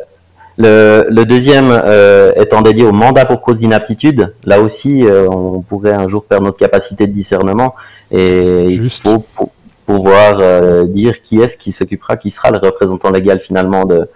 le, 0.57 1.07
le, 1.09 1.25
deuxième 1.25 1.71
euh, 1.71 2.33
étant 2.37 2.63
dédié 2.63 2.85
au 2.85 2.93
mandat 2.93 3.25
pour 3.25 3.43
cause 3.43 3.59
d'inaptitude. 3.59 4.35
Là 4.45 4.61
aussi, 4.61 5.05
euh, 5.05 5.29
on 5.29 5.61
pourrait 5.61 5.93
un 5.93 6.09
jour 6.09 6.25
perdre 6.25 6.47
notre 6.47 6.59
capacité 6.59 7.07
de 7.07 7.13
discernement. 7.13 7.75
Et 8.11 8.71
Juste. 8.71 9.03
il 9.05 9.21
faut, 9.35 9.51
pouvoir 9.85 10.39
euh, 10.41 10.85
dire 10.85 11.23
qui 11.23 11.41
est-ce 11.41 11.57
qui 11.57 11.73
s'occupera, 11.73 12.17
qui 12.17 12.31
sera 12.31 12.51
le 12.51 12.59
représentant 12.59 13.11
légal 13.11 13.41
finalement 13.41 13.85
de, 13.85 14.09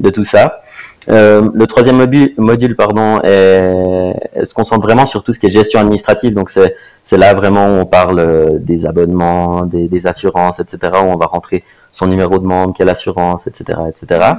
de 0.00 0.10
tout 0.10 0.24
ça. 0.24 0.60
Euh, 1.08 1.48
le 1.52 1.66
troisième 1.66 1.96
module, 1.96 2.32
module 2.36 2.76
pardon, 2.76 3.20
est, 3.24 4.14
se 4.44 4.54
concentre 4.54 4.82
vraiment 4.82 5.06
sur 5.06 5.24
tout 5.24 5.32
ce 5.32 5.38
qui 5.38 5.46
est 5.46 5.50
gestion 5.50 5.80
administrative. 5.80 6.34
Donc 6.34 6.50
c'est 6.50 7.16
là 7.16 7.34
vraiment 7.34 7.66
où 7.66 7.80
on 7.80 7.86
parle 7.86 8.18
euh, 8.20 8.58
des 8.58 8.86
abonnements, 8.86 9.62
des, 9.62 9.88
des, 9.88 10.06
assurances, 10.06 10.60
etc. 10.60 10.92
Où 10.94 11.06
on 11.06 11.16
va 11.16 11.26
rentrer 11.26 11.64
son 11.90 12.06
numéro 12.06 12.38
de 12.38 12.46
membre, 12.46 12.74
quelle 12.76 12.88
assurance, 12.88 13.46
etc., 13.46 13.78
etc. 13.88 14.32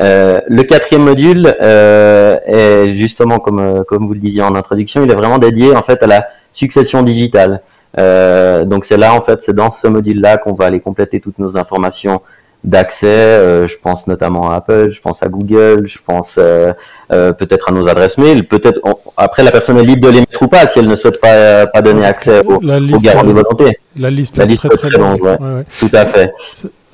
Euh, 0.00 0.40
le 0.48 0.62
quatrième 0.62 1.04
module 1.04 1.54
euh, 1.60 2.38
est 2.46 2.94
justement 2.94 3.38
comme 3.38 3.84
comme 3.86 4.06
vous 4.06 4.14
le 4.14 4.20
disiez 4.20 4.42
en 4.42 4.54
introduction, 4.54 5.04
il 5.04 5.10
est 5.10 5.14
vraiment 5.14 5.38
dédié 5.38 5.76
en 5.76 5.82
fait 5.82 6.02
à 6.02 6.06
la 6.06 6.26
succession 6.52 7.02
digitale. 7.02 7.60
Euh, 7.98 8.64
donc 8.64 8.84
c'est 8.84 8.96
là 8.96 9.14
en 9.14 9.20
fait, 9.20 9.42
c'est 9.42 9.54
dans 9.54 9.70
ce 9.70 9.86
module-là 9.86 10.38
qu'on 10.38 10.54
va 10.54 10.66
aller 10.66 10.80
compléter 10.80 11.20
toutes 11.20 11.38
nos 11.38 11.56
informations 11.56 12.20
d'accès. 12.64 13.06
Euh, 13.06 13.66
je 13.66 13.76
pense 13.76 14.06
notamment 14.06 14.50
à 14.50 14.56
Apple, 14.56 14.90
je 14.90 15.00
pense 15.00 15.22
à 15.22 15.28
Google, 15.28 15.86
je 15.86 15.98
pense 16.04 16.36
euh, 16.38 16.72
euh 17.12 17.32
peut-être 17.32 17.68
à 17.68 17.72
nos 17.72 17.88
adresses 17.88 18.18
mail. 18.18 18.46
Peut-être 18.46 18.80
après 19.16 19.42
la 19.42 19.50
personne 19.50 19.78
est 19.78 19.84
libre 19.84 20.06
de 20.06 20.12
les 20.12 20.20
mettre 20.20 20.42
ou 20.42 20.48
pas 20.48 20.66
si 20.66 20.78
elle 20.78 20.88
ne 20.88 20.96
souhaite 20.96 21.20
pas 21.20 21.66
pas 21.66 21.82
donner 21.82 22.06
accès 22.06 22.40
aux, 22.46 22.60
garants 22.60 23.24
de 23.24 23.32
volonté. 23.32 23.78
La 23.98 24.10
liste, 24.10 24.36
la 24.36 24.46
liste 24.46 24.68
très, 24.68 24.88
très, 24.90 24.98
longue. 24.98 25.22
Ouais. 25.22 25.36
Ouais, 25.38 25.64
Tout 25.78 25.90
à 25.92 26.06
fait. 26.06 26.32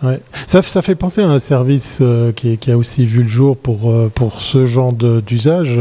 Ouais. 0.02 0.20
Ça, 0.46 0.62
ça, 0.62 0.80
fait 0.80 0.94
penser 0.94 1.22
à 1.22 1.28
un 1.28 1.40
service 1.40 1.98
euh, 2.02 2.30
qui, 2.30 2.56
qui, 2.56 2.70
a 2.70 2.76
aussi 2.76 3.04
vu 3.04 3.22
le 3.22 3.28
jour 3.28 3.56
pour, 3.56 3.90
euh, 3.90 4.10
pour 4.14 4.40
ce 4.40 4.64
genre 4.64 4.92
d'usage. 4.92 5.80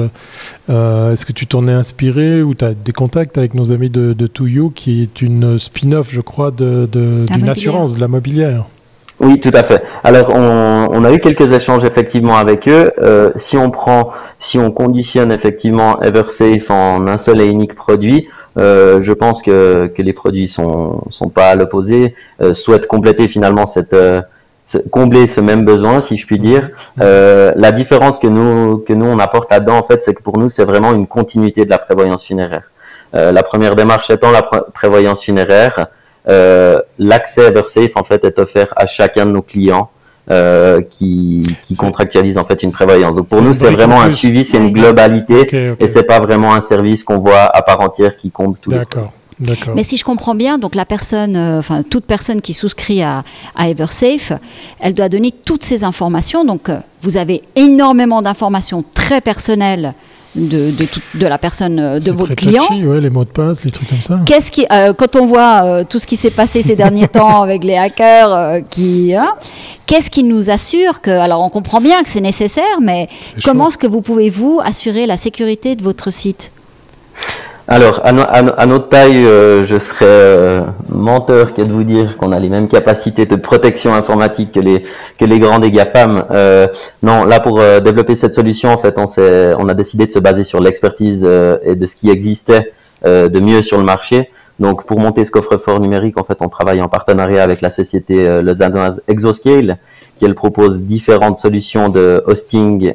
Euh, 0.69 1.13
Est-ce 1.13 1.25
que 1.25 1.33
tu 1.33 1.45
t'en 1.45 1.67
es 1.67 1.71
inspiré 1.71 2.41
ou 2.41 2.55
tu 2.55 2.65
as 2.65 2.73
des 2.73 2.93
contacts 2.93 3.37
avec 3.37 3.53
nos 3.53 3.71
amis 3.71 3.91
de, 3.91 4.13
de 4.13 4.27
Tuyo, 4.27 4.71
qui 4.71 5.03
est 5.03 5.21
une 5.21 5.59
spin-off, 5.59 6.07
je 6.09 6.21
crois, 6.21 6.49
d'une 6.49 6.87
de, 6.87 7.49
assurance, 7.49 7.93
de 7.93 8.01
la 8.01 8.07
mobilière? 8.07 8.65
Oui, 9.19 9.39
tout 9.39 9.51
à 9.53 9.63
fait. 9.63 9.83
Alors, 10.03 10.29
on, 10.29 10.89
on, 10.91 11.03
a 11.03 11.11
eu 11.11 11.19
quelques 11.19 11.51
échanges 11.51 11.83
effectivement 11.83 12.37
avec 12.37 12.67
eux. 12.67 12.91
Euh, 13.01 13.31
si 13.35 13.57
on 13.57 13.71
prend, 13.71 14.11
si 14.37 14.59
on 14.59 14.69
conditionne 14.69 15.31
effectivement 15.31 15.99
EverSafe 16.01 16.69
en 16.69 17.07
un 17.07 17.17
seul 17.17 17.41
et 17.41 17.45
unique 17.45 17.73
produit, 17.73 18.27
euh, 18.57 19.01
je 19.01 19.13
pense 19.13 19.41
que, 19.41 19.91
que 19.95 20.01
les 20.01 20.13
produits 20.13 20.47
sont, 20.47 21.01
sont 21.09 21.29
pas 21.29 21.49
à 21.49 21.55
l'opposé, 21.55 22.15
euh, 22.41 22.53
souhaitent 22.53 22.87
compléter 22.87 23.27
finalement 23.27 23.65
cette 23.65 23.93
euh, 23.93 24.21
combler 24.91 25.27
ce 25.27 25.39
même 25.39 25.63
besoin, 25.63 26.01
si 26.01 26.17
je 26.17 26.25
puis 26.25 26.39
dire. 26.39 26.69
Euh, 26.99 27.53
la 27.55 27.71
différence 27.71 28.19
que 28.19 28.27
nous 28.27 28.79
que 28.79 28.93
nous 28.93 29.05
on 29.05 29.19
apporte 29.19 29.51
là-dedans, 29.51 29.77
en 29.77 29.83
fait, 29.83 30.03
c'est 30.03 30.13
que 30.13 30.21
pour 30.21 30.37
nous, 30.37 30.49
c'est 30.49 30.65
vraiment 30.65 30.93
une 30.93 31.07
continuité 31.07 31.65
de 31.65 31.69
la 31.69 31.77
prévoyance 31.77 32.25
funéraire. 32.25 32.63
Euh, 33.15 33.31
la 33.31 33.43
première 33.43 33.75
démarche 33.75 34.09
étant 34.09 34.31
la 34.31 34.41
prévoyance 34.41 35.23
funéraire, 35.23 35.87
l'accès 36.99 37.47
EverSafe 37.47 37.95
en 37.95 38.03
fait 38.03 38.25
est 38.25 38.37
offert 38.37 38.73
à 38.75 38.85
chacun 38.85 39.25
de 39.25 39.31
nos 39.31 39.41
clients 39.41 39.89
euh, 40.29 40.81
qui, 40.81 41.43
qui 41.67 41.75
contractualisent 41.75 42.37
en 42.37 42.45
fait 42.45 42.61
une 42.63 42.71
prévoyance. 42.71 43.15
Donc 43.15 43.29
pour 43.29 43.41
nous, 43.41 43.53
c'est 43.53 43.71
vraiment 43.71 44.01
un 44.01 44.09
suivi, 44.09 44.43
c'est 44.43 44.57
une 44.57 44.71
globalité, 44.71 45.75
et 45.79 45.87
c'est 45.87 46.03
pas 46.03 46.19
vraiment 46.19 46.53
un 46.53 46.61
service 46.61 47.03
qu'on 47.03 47.17
voit 47.17 47.43
à 47.43 47.61
part 47.61 47.81
entière 47.81 48.17
qui 48.17 48.31
compte 48.31 48.57
tout. 48.61 48.71
D'accord. 48.71 49.11
Mais 49.75 49.83
si 49.83 49.97
je 49.97 50.03
comprends 50.03 50.33
bien, 50.33 50.57
donc 50.57 50.73
la 50.73 50.85
personne, 50.85 51.35
euh, 51.35 51.59
enfin 51.59 51.83
toute 51.83 52.05
personne 52.05 52.41
qui 52.41 52.53
souscrit 52.53 53.03
à, 53.03 53.23
à, 53.55 53.69
Eversafe, 53.69 54.33
elle 54.79 54.95
doit 54.95 55.09
donner 55.09 55.31
toutes 55.31 55.63
ces 55.63 55.83
informations. 55.83 56.43
Donc 56.43 56.69
euh, 56.69 56.79
vous 57.03 57.17
avez 57.17 57.43
énormément 57.55 58.21
d'informations 58.21 58.83
très 58.95 59.21
personnelles 59.21 59.93
de, 60.37 60.71
de, 60.71 60.87
de, 61.15 61.27
la 61.27 61.37
personne, 61.37 61.79
euh, 61.79 61.99
de 61.99 62.11
votre 62.11 62.35
client. 62.35 62.63
Touchy, 62.65 62.85
ouais, 62.85 63.01
les 63.01 63.09
mots 63.09 63.25
de 63.25 63.29
passe, 63.29 63.63
les 63.65 63.71
trucs 63.71 63.89
comme 63.89 64.01
ça. 64.01 64.19
Qu'est-ce 64.25 64.51
qui, 64.51 64.65
euh, 64.71 64.93
quand 64.93 65.15
on 65.15 65.25
voit 65.25 65.63
euh, 65.65 65.83
tout 65.87 65.99
ce 65.99 66.07
qui 66.07 66.15
s'est 66.15 66.31
passé 66.31 66.61
ces 66.61 66.75
derniers 66.75 67.07
temps 67.07 67.41
avec 67.41 67.63
les 67.63 67.75
hackers, 67.75 68.31
euh, 68.33 68.59
qui, 68.69 69.13
hein, 69.15 69.33
qu'est-ce 69.85 70.09
qui 70.09 70.23
nous 70.23 70.49
assure 70.49 71.01
que, 71.01 71.11
alors 71.11 71.45
on 71.45 71.49
comprend 71.49 71.81
bien 71.81 72.03
que 72.03 72.09
c'est 72.09 72.21
nécessaire, 72.21 72.81
mais 72.81 73.07
comment 73.43 73.69
est-ce 73.69 73.77
que 73.77 73.87
vous 73.87 74.01
pouvez 74.01 74.29
vous 74.29 74.59
assurer 74.63 75.05
la 75.07 75.17
sécurité 75.17 75.75
de 75.75 75.83
votre 75.83 76.11
site? 76.11 76.51
Alors, 77.69 77.99
à, 78.05 78.65
notre 78.65 78.87
taille, 78.87 79.25
euh, 79.25 79.65
je 79.65 79.77
serais 79.77 80.05
euh, 80.05 80.61
menteur 80.87 81.53
que 81.53 81.61
de 81.61 81.69
vous 81.69 81.83
dire 81.83 82.15
qu'on 82.15 82.31
a 82.31 82.39
les 82.39 82.47
mêmes 82.47 82.69
capacités 82.69 83.25
de 83.25 83.35
protection 83.35 83.93
informatique 83.93 84.53
que 84.53 84.61
les 84.61 84.81
que 85.17 85.25
les 85.25 85.37
grands 85.37 85.59
des 85.59 85.69
GAFAM. 85.69 86.23
Euh, 86.31 86.67
non, 87.03 87.25
là 87.25 87.41
pour 87.41 87.59
euh, 87.59 87.81
développer 87.81 88.15
cette 88.15 88.33
solution, 88.33 88.69
en 88.69 88.77
fait, 88.77 88.97
on 88.97 89.05
on 89.59 89.67
a 89.67 89.73
décidé 89.73 90.05
de 90.05 90.11
se 90.13 90.19
baser 90.19 90.45
sur 90.45 90.61
l'expertise 90.61 91.25
et 91.25 91.75
de 91.75 91.85
ce 91.85 91.95
qui 91.97 92.09
existait 92.09 92.71
de 93.03 93.39
mieux 93.39 93.61
sur 93.61 93.77
le 93.77 93.83
marché. 93.83 94.29
Donc, 94.59 94.85
pour 94.85 94.99
monter 94.99 95.23
ce 95.25 95.31
coffre-fort 95.31 95.79
numérique, 95.79 96.17
en 96.17 96.23
fait, 96.23 96.37
on 96.41 96.49
travaille 96.49 96.81
en 96.81 96.87
partenariat 96.87 97.43
avec 97.43 97.61
la 97.61 97.69
société 97.69 98.41
lausannoise 98.41 99.03
Exoscale, 99.07 99.77
qui 100.17 100.25
elle 100.25 100.35
propose 100.35 100.83
différentes 100.83 101.37
solutions 101.37 101.89
de 101.89 102.23
hosting 102.27 102.93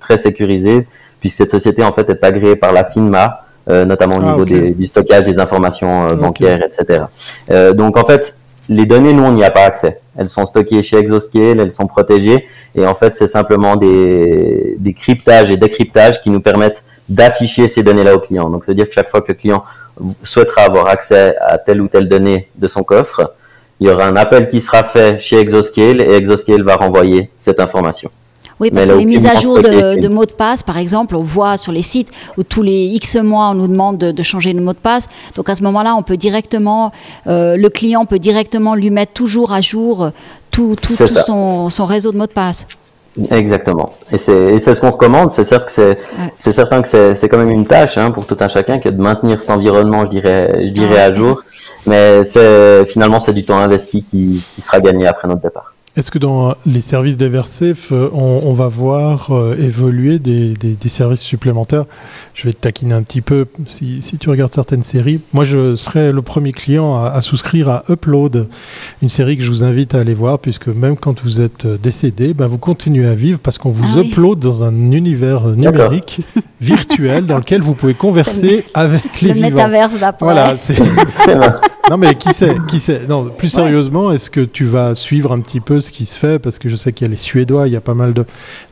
très 0.00 0.16
sécurisées, 0.16 0.86
puisque 1.20 1.36
cette 1.36 1.50
société 1.50 1.84
en 1.84 1.92
fait 1.92 2.08
est 2.08 2.24
agréée 2.24 2.56
par 2.56 2.72
la 2.72 2.84
FINMA. 2.84 3.44
Euh, 3.70 3.84
notamment 3.84 4.16
au 4.16 4.22
ah, 4.22 4.32
niveau 4.32 4.44
des, 4.44 4.72
du 4.72 4.86
stockage 4.86 5.24
des 5.24 5.38
informations 5.38 6.08
euh, 6.08 6.14
bancaires, 6.14 6.60
etc. 6.64 7.04
Euh, 7.50 7.72
donc 7.72 7.96
en 7.96 8.04
fait, 8.04 8.36
les 8.68 8.84
données, 8.84 9.12
nous, 9.12 9.22
on 9.22 9.32
n'y 9.32 9.44
a 9.44 9.50
pas 9.50 9.62
accès. 9.62 10.00
Elles 10.16 10.28
sont 10.28 10.44
stockées 10.44 10.82
chez 10.82 10.96
Exoscale, 10.96 11.60
elles 11.60 11.70
sont 11.70 11.86
protégées, 11.86 12.46
et 12.74 12.84
en 12.84 12.94
fait, 12.94 13.14
c'est 13.14 13.28
simplement 13.28 13.76
des, 13.76 14.76
des 14.78 14.92
cryptages 14.92 15.50
et 15.52 15.56
décryptages 15.56 16.20
qui 16.20 16.30
nous 16.30 16.40
permettent 16.40 16.84
d'afficher 17.08 17.68
ces 17.68 17.82
données-là 17.82 18.16
au 18.16 18.18
client. 18.18 18.50
Donc, 18.50 18.64
c'est-à-dire 18.64 18.88
que 18.88 18.94
chaque 18.94 19.08
fois 19.08 19.20
que 19.20 19.28
le 19.28 19.34
client 19.34 19.62
souhaitera 20.24 20.62
avoir 20.62 20.88
accès 20.88 21.36
à 21.40 21.58
telle 21.58 21.80
ou 21.80 21.86
telle 21.86 22.08
donnée 22.08 22.48
de 22.56 22.66
son 22.66 22.82
coffre, 22.82 23.34
il 23.78 23.86
y 23.86 23.90
aura 23.90 24.04
un 24.04 24.16
appel 24.16 24.48
qui 24.48 24.60
sera 24.60 24.82
fait 24.82 25.20
chez 25.20 25.38
Exoscale 25.38 26.00
et 26.00 26.14
Exoscale 26.14 26.62
va 26.62 26.76
renvoyer 26.76 27.30
cette 27.38 27.60
information. 27.60 28.10
Oui, 28.60 28.70
parce 28.70 28.86
que 28.86 28.92
les 28.92 29.06
mises 29.06 29.26
à 29.26 29.36
jour 29.36 29.58
de, 29.60 30.08
mots 30.08 30.26
de 30.26 30.32
passe, 30.32 30.62
par 30.62 30.76
exemple, 30.76 31.16
on 31.16 31.22
voit 31.22 31.56
sur 31.56 31.72
les 31.72 31.82
sites 31.82 32.08
où 32.36 32.42
tous 32.42 32.62
les 32.62 32.84
X 32.84 33.16
mois, 33.16 33.48
on 33.50 33.54
nous 33.54 33.68
demande 33.68 33.98
de, 33.98 34.22
changer 34.22 34.52
le 34.52 34.60
mot 34.60 34.72
de 34.72 34.78
passe. 34.78 35.08
Donc 35.34 35.48
à 35.48 35.54
ce 35.54 35.62
moment-là, 35.62 35.94
on 35.96 36.02
peut 36.02 36.18
directement, 36.18 36.92
euh, 37.26 37.56
le 37.56 37.68
client 37.70 38.04
peut 38.04 38.18
directement 38.18 38.74
lui 38.74 38.90
mettre 38.90 39.12
toujours 39.12 39.52
à 39.52 39.60
jour 39.60 40.10
tout, 40.50 40.76
tout, 40.80 40.94
son, 40.94 41.70
son 41.70 41.84
réseau 41.86 42.12
de 42.12 42.18
mots 42.18 42.26
de 42.26 42.32
passe. 42.32 42.66
Exactement. 43.30 43.90
Et 44.12 44.18
c'est 44.18 44.58
ce 44.58 44.80
qu'on 44.80 44.90
recommande. 44.90 45.30
C'est 45.30 45.42
certes 45.42 45.66
que 45.66 45.72
c'est 45.72 45.96
c'est 46.38 46.52
certain 46.52 46.80
que 46.80 47.14
c'est 47.14 47.28
quand 47.28 47.38
même 47.38 47.50
une 47.50 47.66
tâche 47.66 47.98
hein, 47.98 48.12
pour 48.12 48.24
tout 48.24 48.36
un 48.40 48.48
chacun 48.48 48.78
que 48.78 48.88
de 48.88 49.00
maintenir 49.00 49.40
cet 49.40 49.50
environnement, 49.50 50.04
je 50.04 50.10
dirais, 50.10 50.62
je 50.66 50.70
dirais 50.70 51.00
à 51.00 51.12
jour. 51.12 51.42
Mais 51.86 52.22
finalement 52.86 53.18
c'est 53.18 53.32
du 53.32 53.44
temps 53.44 53.58
investi 53.58 54.04
qui, 54.04 54.44
qui 54.54 54.60
sera 54.60 54.80
gagné 54.80 55.06
après 55.08 55.26
notre 55.26 55.42
départ. 55.42 55.72
Est-ce 56.00 56.10
que 56.10 56.18
dans 56.18 56.54
les 56.64 56.80
services 56.80 57.18
d'Eversafe, 57.18 57.92
euh, 57.92 58.08
on, 58.14 58.40
on, 58.46 58.54
va 58.54 58.68
voir 58.68 59.32
euh, 59.32 59.54
évoluer 59.60 60.18
des, 60.18 60.54
des, 60.54 60.72
des, 60.72 60.88
services 60.88 61.20
supplémentaires? 61.20 61.84
Je 62.32 62.44
vais 62.44 62.54
te 62.54 62.60
taquiner 62.60 62.94
un 62.94 63.02
petit 63.02 63.20
peu. 63.20 63.44
Si, 63.66 64.00
si, 64.00 64.16
tu 64.16 64.30
regardes 64.30 64.54
certaines 64.54 64.82
séries, 64.82 65.20
moi 65.34 65.44
je 65.44 65.76
serai 65.76 66.10
le 66.10 66.22
premier 66.22 66.52
client 66.52 66.96
à, 66.96 67.08
à, 67.10 67.20
souscrire 67.20 67.68
à 67.68 67.84
Upload, 67.90 68.48
une 69.02 69.10
série 69.10 69.36
que 69.36 69.42
je 69.42 69.50
vous 69.50 69.62
invite 69.62 69.94
à 69.94 69.98
aller 69.98 70.14
voir, 70.14 70.38
puisque 70.38 70.68
même 70.68 70.96
quand 70.96 71.22
vous 71.22 71.42
êtes 71.42 71.66
euh, 71.66 71.76
décédé, 71.76 72.32
ben 72.32 72.46
vous 72.46 72.56
continuez 72.56 73.06
à 73.06 73.14
vivre 73.14 73.38
parce 73.38 73.58
qu'on 73.58 73.70
vous 73.70 73.98
ah 73.98 74.00
upload 74.00 74.38
dans 74.38 74.64
un 74.64 74.92
univers 74.92 75.48
numérique 75.48 76.20
virtuel 76.62 77.26
dans 77.26 77.36
lequel 77.36 77.60
vous 77.60 77.74
pouvez 77.74 77.92
converser 77.92 78.64
avec 78.72 79.20
les 79.20 79.28
le 79.28 79.34
vivants. 79.34 79.50
métaverse 79.50 80.00
d'après. 80.00 80.56
Non 81.90 81.96
mais 81.96 82.14
qui 82.14 82.28
sait, 82.28 82.54
qui 82.68 82.78
sait. 82.78 83.08
Non, 83.08 83.28
plus 83.30 83.48
sérieusement, 83.48 84.12
est-ce 84.12 84.30
que 84.30 84.42
tu 84.42 84.64
vas 84.64 84.94
suivre 84.94 85.32
un 85.32 85.40
petit 85.40 85.58
peu 85.58 85.80
ce 85.80 85.90
qui 85.90 86.06
se 86.06 86.16
fait, 86.16 86.38
parce 86.38 86.60
que 86.60 86.68
je 86.68 86.76
sais 86.76 86.92
qu'il 86.92 87.04
y 87.04 87.08
a 87.08 87.10
les 87.10 87.16
Suédois, 87.16 87.66
il 87.66 87.72
y 87.72 87.76
a 87.76 87.80
pas 87.80 87.94
mal 87.94 88.14
de, 88.14 88.24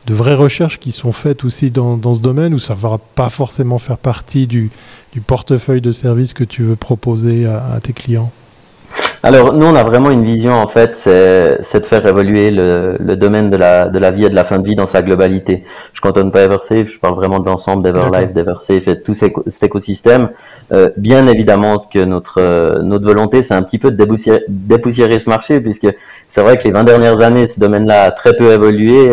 de 0.06 0.14
vraies 0.14 0.36
recherches 0.36 0.78
qui 0.78 0.92
sont 0.92 1.10
faites 1.10 1.44
aussi 1.44 1.72
dans, 1.72 1.96
dans 1.96 2.14
ce 2.14 2.20
domaine, 2.20 2.54
où 2.54 2.60
ça 2.60 2.76
ne 2.76 2.78
va 2.78 2.96
pas 3.16 3.28
forcément 3.28 3.78
faire 3.78 3.98
partie 3.98 4.46
du, 4.46 4.70
du 5.12 5.20
portefeuille 5.20 5.80
de 5.80 5.90
services 5.90 6.32
que 6.32 6.44
tu 6.44 6.62
veux 6.62 6.76
proposer 6.76 7.44
à, 7.44 7.72
à 7.72 7.80
tes 7.80 7.92
clients 7.92 8.30
alors, 9.22 9.52
nous, 9.52 9.66
on 9.66 9.74
a 9.74 9.82
vraiment 9.82 10.10
une 10.10 10.24
vision, 10.24 10.52
en 10.52 10.66
fait, 10.68 10.94
c'est 10.94 11.80
de 11.80 11.86
faire 11.86 12.06
évoluer 12.06 12.50
le, 12.50 12.96
le, 13.00 13.16
domaine 13.16 13.50
de 13.50 13.56
la, 13.56 13.88
de 13.88 13.98
la 13.98 14.10
vie 14.12 14.24
et 14.24 14.30
de 14.30 14.34
la 14.34 14.44
fin 14.44 14.60
de 14.60 14.66
vie 14.66 14.76
dans 14.76 14.86
sa 14.86 15.02
globalité. 15.02 15.64
Je 15.92 16.00
cantonne 16.00 16.30
pas 16.30 16.42
Eversafe, 16.42 16.86
je 16.88 17.00
parle 17.00 17.16
vraiment 17.16 17.40
de 17.40 17.46
l'ensemble 17.46 17.82
d'Everlife, 17.82 18.32
d'Eversafe 18.32 18.86
et 18.86 18.94
de 18.94 19.00
tout 19.00 19.14
cet 19.14 19.62
écosystème. 19.62 20.30
Euh, 20.72 20.90
bien 20.96 21.26
évidemment 21.26 21.78
que 21.78 22.04
notre, 22.04 22.80
notre 22.82 23.04
volonté, 23.04 23.42
c'est 23.42 23.54
un 23.54 23.62
petit 23.62 23.78
peu 23.78 23.90
de 23.90 23.96
dépoussiérer, 23.96 24.44
dépoussiérer 24.48 25.18
ce 25.18 25.28
marché, 25.28 25.60
puisque 25.60 25.88
c'est 26.28 26.42
vrai 26.42 26.56
que 26.56 26.64
les 26.64 26.72
20 26.72 26.84
dernières 26.84 27.20
années, 27.20 27.48
ce 27.48 27.58
domaine-là 27.58 28.04
a 28.04 28.10
très 28.12 28.34
peu 28.34 28.52
évolué, 28.52 29.10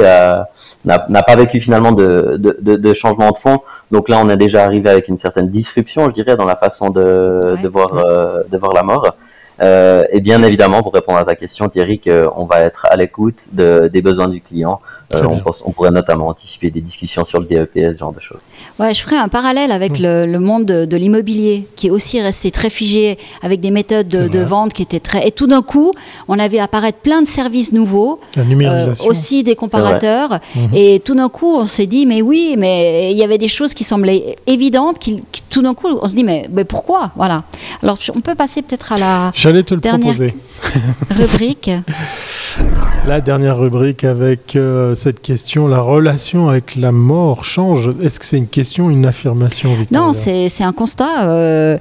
n'a 0.86 1.24
pas 1.24 1.36
vécu 1.36 1.60
finalement 1.60 1.94
de, 1.94 2.38
de, 2.38 2.56
de, 2.62 2.76
de, 2.76 2.94
changement 2.94 3.32
de 3.32 3.38
fond. 3.38 3.60
Donc 3.92 4.10
là, 4.10 4.20
on 4.24 4.30
est 4.30 4.38
déjà 4.38 4.64
arrivé 4.64 4.90
avec 4.90 5.08
une 5.08 5.18
certaine 5.18 5.50
disruption, 5.50 6.10
je 6.10 6.14
dirais, 6.14 6.38
dans 6.38 6.46
la 6.46 6.56
façon 6.56 6.92
de, 6.92 7.56
de, 7.62 7.68
voir, 7.68 7.98
euh, 7.98 8.44
de 8.52 8.58
voir 8.58 8.74
la 8.74 8.84
mort. 8.84 9.16
Euh, 9.62 10.04
et 10.12 10.22
bien 10.22 10.44
évidemment, 10.44 10.82
pour 10.82 10.94
répondre 10.94 11.18
à 11.18 11.26
ta 11.26 11.36
question, 11.36 11.70
Thierry, 11.70 12.02
on 12.36 12.46
va 12.46 12.62
être 12.62 12.86
à 12.90 12.96
l'écoute 12.96 13.48
de, 13.54 13.90
des 13.92 14.02
besoins 14.02 14.28
du 14.28 14.42
client. 14.42 14.80
Euh, 15.14 15.22
on, 15.30 15.40
pense, 15.40 15.62
on, 15.66 15.72
pourrait 15.72 15.92
notamment 15.92 16.28
anticiper 16.28 16.72
des 16.72 16.82
discussions 16.82 17.24
sur 17.24 17.40
le 17.40 17.46
DEPS, 17.46 17.94
ce 17.94 18.00
genre 18.00 18.12
de 18.12 18.20
choses. 18.20 18.42
Ouais, 18.80 18.94
je 18.94 19.02
ferai 19.02 19.18
un 19.18 19.28
parallèle 19.28 19.72
avec 19.72 20.00
mm. 20.00 20.04
le, 20.04 20.26
le, 20.26 20.40
monde 20.40 20.66
de, 20.66 20.86
de 20.86 20.98
l'immobilier, 20.98 21.68
qui 21.76 21.88
est 21.88 21.90
aussi 21.90 22.20
resté 22.22 22.52
très 22.52 22.70
figé, 22.70 23.18
avec 23.42 23.62
des 23.62 23.72
méthodes 23.72 24.08
de, 24.08 24.28
de 24.28 24.40
vente 24.40 24.74
qui 24.74 24.82
étaient 24.82 25.00
très. 25.00 25.28
Et 25.28 25.32
tout 25.32 25.48
d'un 25.48 25.62
coup, 25.62 25.92
on 26.28 26.40
avait 26.40 26.60
apparaître 26.60 27.00
plein 27.00 27.22
de 27.22 27.28
services 27.28 27.72
nouveaux, 27.72 28.20
La 28.36 28.44
numérisation. 28.44 29.06
Euh, 29.06 29.10
aussi 29.12 29.44
des 29.44 29.56
comparateurs. 29.56 30.32
Mm 30.56 30.60
-hmm. 30.60 30.78
Et 30.78 31.00
tout 31.00 31.16
d'un 31.16 31.30
coup, 31.30 31.52
on 31.56 31.66
s'est 31.66 31.88
dit, 31.96 32.06
mais 32.06 32.22
oui, 32.22 32.56
mais 32.58 33.12
il 33.12 33.18
y 33.18 33.24
avait 33.24 33.38
des 33.38 33.52
choses 33.58 33.74
qui 33.74 33.84
semblaient 33.84 34.36
évidentes, 34.48 34.98
qui, 35.00 35.24
qui 35.32 35.44
tout 35.50 35.62
d'un 35.62 35.74
coup, 35.74 35.88
on 36.02 36.08
se 36.08 36.16
dit, 36.16 36.24
mais, 36.24 36.50
mais 36.52 36.66
pourquoi? 36.66 37.12
Voilà. 37.16 37.44
Alors, 37.84 37.98
on 38.18 38.22
peut 38.22 38.36
passer 38.36 38.62
peut-être 38.62 38.92
à 38.96 38.98
la. 38.98 39.32
J'allais 39.46 39.62
te 39.62 39.76
le 39.76 39.80
proposer. 39.80 40.34
rubrique. 41.12 41.70
La 43.08 43.22
dernière 43.22 43.60
rubrique 43.60 44.04
avec 44.04 44.56
euh, 44.56 44.96
cette 44.96 45.22
question, 45.22 45.68
la 45.68 45.80
relation 45.80 46.50
avec 46.50 46.76
la 46.76 46.92
mort 46.92 47.44
change. 47.44 47.92
Est-ce 48.02 48.20
que 48.20 48.26
c'est 48.26 48.38
une 48.38 48.48
question, 48.48 48.90
une 48.90 49.06
affirmation 49.06 49.70
Non, 49.92 50.14
c'est 50.14 50.64
un 50.64 50.72
constat. 50.72 51.28
Euh, 51.28 51.78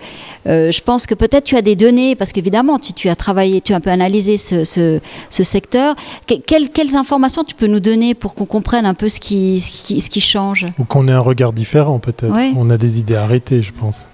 euh, 0.47 0.71
je 0.71 0.83
pense 0.83 1.07
que 1.07 1.15
peut-être 1.15 1.45
tu 1.45 1.57
as 1.57 1.63
des 1.63 1.77
données, 1.77 2.17
parce 2.17 2.33
qu'évidemment, 2.33 2.79
tu, 2.79 2.93
tu, 2.93 3.09
as 3.09 3.17
travaillé, 3.17 3.63
tu 3.63 3.73
as 3.73 3.77
un 3.77 3.81
peu 3.81 3.89
analysé 3.89 4.37
ce, 4.37 4.65
ce, 4.65 5.01
ce 5.31 5.43
secteur. 5.43 5.95
Que, 6.29 6.35
quelles, 6.35 6.69
quelles, 6.69 6.97
informations 6.97 7.45
tu 7.45 7.55
peux 7.55 7.69
nous 7.69 7.81
donner 7.81 8.15
pour 8.15 8.35
qu'on 8.35 8.45
comprenne 8.45 8.85
un 8.85 8.95
peu 8.95 9.09
ce 9.09 9.21
qui, 9.21 9.61
ce 9.61 9.87
qui, 9.87 10.01
ce 10.01 10.11
qui 10.11 10.21
change? 10.21 10.67
Ou 10.79 10.85
qu'on 10.85 11.09
ait 11.09 11.13
un 11.13 11.21
regard 11.21 11.55
différent 11.55 11.99
peut-être. 11.99 12.37
On 12.59 12.69
a 12.69 12.77
des 12.77 13.01
idées 13.01 13.17
arrêtées, 13.17 13.63
je 13.63 13.73
pense. 13.73 14.07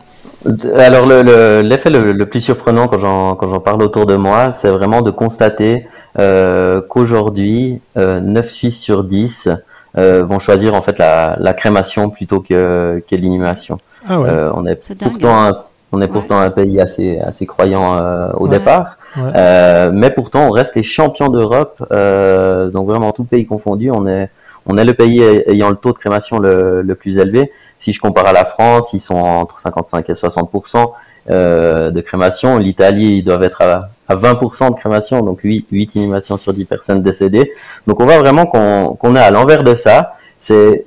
Alors 0.77 1.07
l'effet 1.07 1.91
le, 1.91 1.99
le, 1.99 2.05
le, 2.05 2.13
le, 2.13 2.27
plus 2.27 2.41
surprenant 2.41 2.89
quand 2.89 2.99
j'en 2.99 3.61
parle 3.61 3.83
autour 3.83 4.07
de 4.07 4.17
moi, 4.17 4.53
c'est 4.53 4.71
vraiment 4.71 5.03
de 5.03 5.11
constater 5.11 5.87
euh, 6.19 6.81
qu'aujourd'hui, 6.89 7.81
euh, 7.97 8.21
9 8.21 8.49
Suisses 8.49 8.81
sur 8.81 9.05
10 9.05 9.51
euh, 9.99 10.25
vont 10.25 10.39
choisir 10.39 10.75
en 10.75 10.83
fait 10.83 10.99
la, 10.99 11.37
la 11.39 11.53
crémation 11.53 12.11
plutôt 12.11 12.41
que, 12.41 13.03
que 13.09 13.17
l'inhumation. 13.17 13.77
Ah 14.09 14.21
ouais. 14.21 14.29
Euh, 14.31 14.51
on 14.55 14.65
est, 14.67 14.91
est 14.91 15.03
pourtant 15.03 15.49
un, 15.49 15.53
on 15.93 16.01
est 16.01 16.09
pourtant 16.09 16.39
ouais. 16.39 16.47
un 16.47 16.51
pays 16.51 16.81
assez 16.81 17.19
assez 17.19 17.45
croyant 17.45 17.97
euh, 17.97 18.31
au 18.35 18.45
ouais. 18.45 18.59
départ, 18.59 18.99
ouais. 19.17 19.91
mais 19.93 20.11
pourtant 20.11 20.47
on 20.47 20.51
reste 20.51 20.77
les 20.77 20.85
champions 20.85 21.29
d'Europe. 21.29 21.85
donc 21.91 22.87
vraiment 22.87 23.13
tout 23.13 23.25
pays 23.25 23.45
confondu, 23.45 23.91
on 23.91 24.07
est 24.07 24.31
on 24.67 24.79
est 24.79 24.85
le 24.85 24.95
pays 24.95 25.23
ayant 25.23 25.71
le 25.71 25.77
taux 25.77 25.93
de 25.93 25.99
crémation 25.99 26.39
le, 26.39 26.83
le, 26.83 26.95
plus 26.95 27.19
élevé. 27.19 27.51
Si 27.81 27.93
je 27.93 28.01
compare 28.01 28.27
à 28.27 28.33
la 28.33 28.45
France, 28.45 28.93
ils 28.93 29.01
sont 29.01 29.17
entre 29.17 29.59
55 29.59 30.09
et 30.09 30.13
60% 30.13 30.93
euh, 31.31 31.91
de 31.91 32.01
crémation. 32.01 32.59
L'Italie, 32.59 33.19
ils 33.19 33.25
doivent 33.25 33.43
être 33.43 33.63
à, 33.63 33.89
à 34.09 34.15
20% 34.15 34.71
de 34.71 34.77
crémation, 34.77 35.23
donc 35.23 35.41
8, 35.41 35.67
8 35.73 35.97
inhumations 35.97 36.37
sur 36.37 36.53
10 36.53 36.65
personnes 36.67 37.03
décédées. 37.03 37.51
Donc 37.87 38.01
on 38.01 38.05
voit 38.05 38.19
vraiment 38.19 38.47
qu'on 38.47 38.97
qu 39.01 39.17
est 39.17 39.19
à 39.19 39.31
l'envers 39.31 39.65
de 39.65 39.75
ça. 39.75 40.15
C'est 40.39 40.85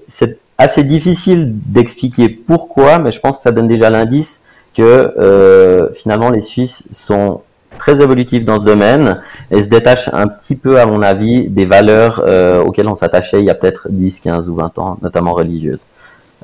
assez 0.58 0.84
difficile 0.84 1.54
d'expliquer 1.66 2.30
pourquoi, 2.30 3.00
mais 3.00 3.12
je 3.12 3.20
pense 3.20 3.38
que 3.38 3.44
ça 3.44 3.52
donne 3.52 3.68
déjà 3.68 3.90
l'indice 3.90 4.42
que 4.76 4.82
euh, 4.82 5.92
finalement 5.94 6.30
les 6.30 6.42
Suisses 6.42 6.84
sont 6.92 7.42
très 7.78 8.02
évolutif 8.02 8.46
dans 8.46 8.60
ce 8.60 8.66
domaine 8.66 9.22
et 9.52 9.62
se 9.62 9.68
détache 9.68 10.10
un 10.14 10.28
petit 10.28 10.56
peu, 10.56 10.80
à 10.80 10.86
mon 10.86 11.02
avis, 11.02 11.48
des 11.50 11.66
valeurs 11.66 12.22
euh, 12.26 12.64
auxquelles 12.64 12.88
on 12.88 12.96
s'attachait 12.96 13.40
il 13.40 13.46
y 13.46 13.50
a 13.50 13.56
peut-être 13.56 13.88
10, 13.90 14.20
15 14.20 14.50
ou 14.50 14.56
20 14.56 14.80
ans, 14.80 14.98
notamment 15.02 15.34
religieuses. 15.34 15.86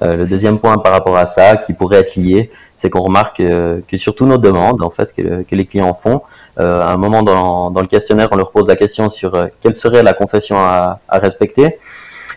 Euh, 0.01 0.15
le 0.15 0.27
deuxième 0.27 0.59
point 0.59 0.77
par 0.77 0.93
rapport 0.93 1.17
à 1.17 1.25
ça, 1.25 1.57
qui 1.57 1.73
pourrait 1.73 1.99
être 1.99 2.15
lié, 2.15 2.49
c'est 2.79 2.89
qu'on 2.89 3.01
remarque 3.01 3.41
euh, 3.41 3.81
que 3.87 3.97
sur 3.97 4.15
toutes 4.15 4.29
nos 4.29 4.37
demandes, 4.37 4.81
en 4.81 4.89
fait, 4.89 5.13
que, 5.13 5.43
que 5.43 5.55
les 5.55 5.65
clients 5.65 5.93
font, 5.93 6.21
euh, 6.59 6.81
à 6.81 6.91
un 6.93 6.97
moment 6.97 7.23
dans, 7.23 7.71
dans, 7.71 7.81
le 7.81 7.87
questionnaire, 7.87 8.29
on 8.31 8.37
leur 8.37 8.51
pose 8.51 8.69
la 8.69 8.77
question 8.77 9.09
sur 9.09 9.35
euh, 9.35 9.47
quelle 9.59 9.75
serait 9.75 10.01
la 10.01 10.13
confession 10.13 10.55
à, 10.57 11.01
à 11.09 11.19
respecter. 11.19 11.75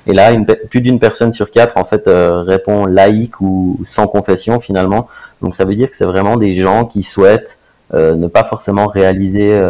Et 0.08 0.12
là, 0.12 0.32
une, 0.32 0.44
plus 0.44 0.80
d'une 0.80 0.98
personne 0.98 1.32
sur 1.32 1.52
quatre, 1.52 1.78
en 1.78 1.84
fait, 1.84 2.02
répond 2.06 2.86
laïque 2.86 3.40
ou 3.40 3.78
sans 3.84 4.08
confession, 4.08 4.58
finalement. 4.58 5.06
Donc, 5.40 5.54
ça 5.54 5.64
veut 5.64 5.76
dire 5.76 5.88
que 5.88 5.94
c'est 5.94 6.04
vraiment 6.04 6.36
des 6.36 6.54
gens 6.54 6.84
qui 6.86 7.02
souhaitent 7.02 7.58
ne 7.94 8.26
pas 8.26 8.42
forcément 8.42 8.86
réaliser 8.86 9.60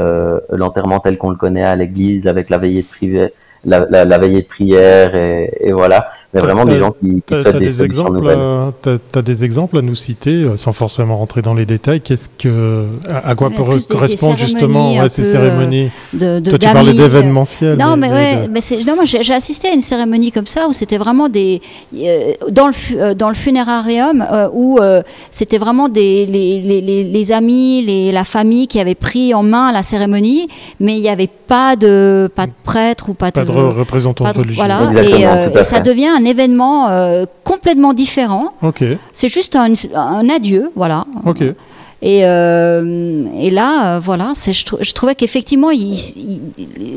l'enterrement 0.49 1.01
tel 1.01 1.19
qu'on 1.19 1.31
le 1.31 1.37
connaît 1.37 1.65
à 1.65 1.75
l'église 1.75 2.29
avec 2.29 2.51
la 2.51 2.57
veillée 2.57 2.83
de 2.83 2.87
privé, 2.87 3.35
la, 3.65 3.85
la, 3.91 4.05
la 4.05 4.19
veillée 4.19 4.43
de 4.43 4.47
prière 4.47 5.17
et, 5.17 5.53
et 5.61 5.73
voilà 5.73 6.07
mais 6.35 6.41
vraiment 6.41 6.65
des 6.65 6.79
gens 6.79 6.91
qui, 6.91 7.23
qui 7.27 7.37
souhaitent 7.37 7.57
des, 7.59 7.67
des 7.67 7.83
exemples 7.83 8.29
à, 8.29 8.73
Tu 8.83 9.19
as, 9.19 9.23
des 9.23 9.45
exemples 9.45 9.79
à 9.79 9.83
nous 9.83 9.95
citer, 9.95 10.31
euh, 10.45 10.57
sans 10.57 10.73
forcément 10.73 11.17
rentrer 11.19 11.43
dans 11.43 11.55
les 11.55 11.67
détails. 11.67 12.01
Qu'est-ce 12.01 12.29
que, 12.39 12.87
à, 13.09 13.29
à 13.31 13.35
quoi 13.35 13.51
peut 13.51 13.63
correspondre 13.89 14.39
justement 14.39 14.97
ouais, 14.97 15.09
ces 15.09 15.23
cérémonies 15.23 15.91
de, 16.13 16.41
de 16.41 16.51
Toi, 16.51 16.59
tu 16.59 16.69
parlais 16.69 16.95
d'événementiel. 16.95 17.77
Non, 17.79 17.97
mais, 17.97 18.09
mais 18.09 18.15
ouais, 18.15 18.49
mais 18.49 18.61
non, 18.87 18.95
moi 18.97 19.05
j'ai 19.05 19.35
assisté 19.35 19.69
à 19.69 19.75
une 19.75 19.81
cérémonie 19.83 20.33
comme 20.33 20.47
ça 20.47 20.69
où 20.69 20.73
c'était 20.73 20.99
vraiment 20.99 21.29
des 21.29 21.61
euh, 21.95 22.33
dans 22.51 22.67
le 22.67 22.73
euh, 22.97 23.15
dans 23.15 23.29
le 23.29 23.35
funérarium 23.35 24.25
euh, 24.31 24.49
où 24.53 24.79
euh, 24.79 25.03
c'était 25.31 25.59
vraiment 25.59 25.89
des 25.89 26.27
les, 26.27 26.61
les, 26.61 26.81
les, 26.81 27.05
les 27.05 27.33
amis, 27.33 27.83
les, 27.85 28.13
la 28.13 28.25
famille 28.25 28.67
qui 28.69 28.81
avaient 28.81 28.95
pris 28.95 29.35
en 29.35 29.43
main 29.43 29.73
la 29.73 29.83
cérémonie, 29.83 30.49
mais 30.81 30.95
il 30.97 31.03
n'y 31.03 31.09
avait 31.09 31.29
pas 31.47 31.77
de 31.77 32.31
pas 32.35 32.47
de 32.47 32.53
prêtre 32.65 33.09
ou 33.11 33.15
pas, 33.15 33.31
pas 33.31 33.45
de, 33.45 33.53
de 33.53 33.53
représentant 33.53 34.25
religieux. 34.33 34.55
Voilà, 34.57 34.91
et, 35.03 35.59
et 35.59 35.63
ça 35.63 35.81
devient 35.81 36.09
un 36.09 36.22
événement 36.25 36.89
euh, 36.89 37.25
complètement 37.45 37.93
différent. 37.93 38.55
Okay. 38.63 38.99
C'est 39.13 39.29
juste 39.29 39.57
un, 39.57 39.73
un, 39.95 40.29
adieu, 40.29 40.71
voilà. 40.77 41.07
Okay. 41.27 41.55
Et, 42.03 42.21
euh, 42.25 43.25
et 43.39 43.51
là, 43.51 43.97
euh, 43.97 44.01
voilà, 44.01 44.33
je, 44.35 44.53
je, 44.53 44.93
trouvais 44.93 45.15
qu'effectivement, 45.15 45.71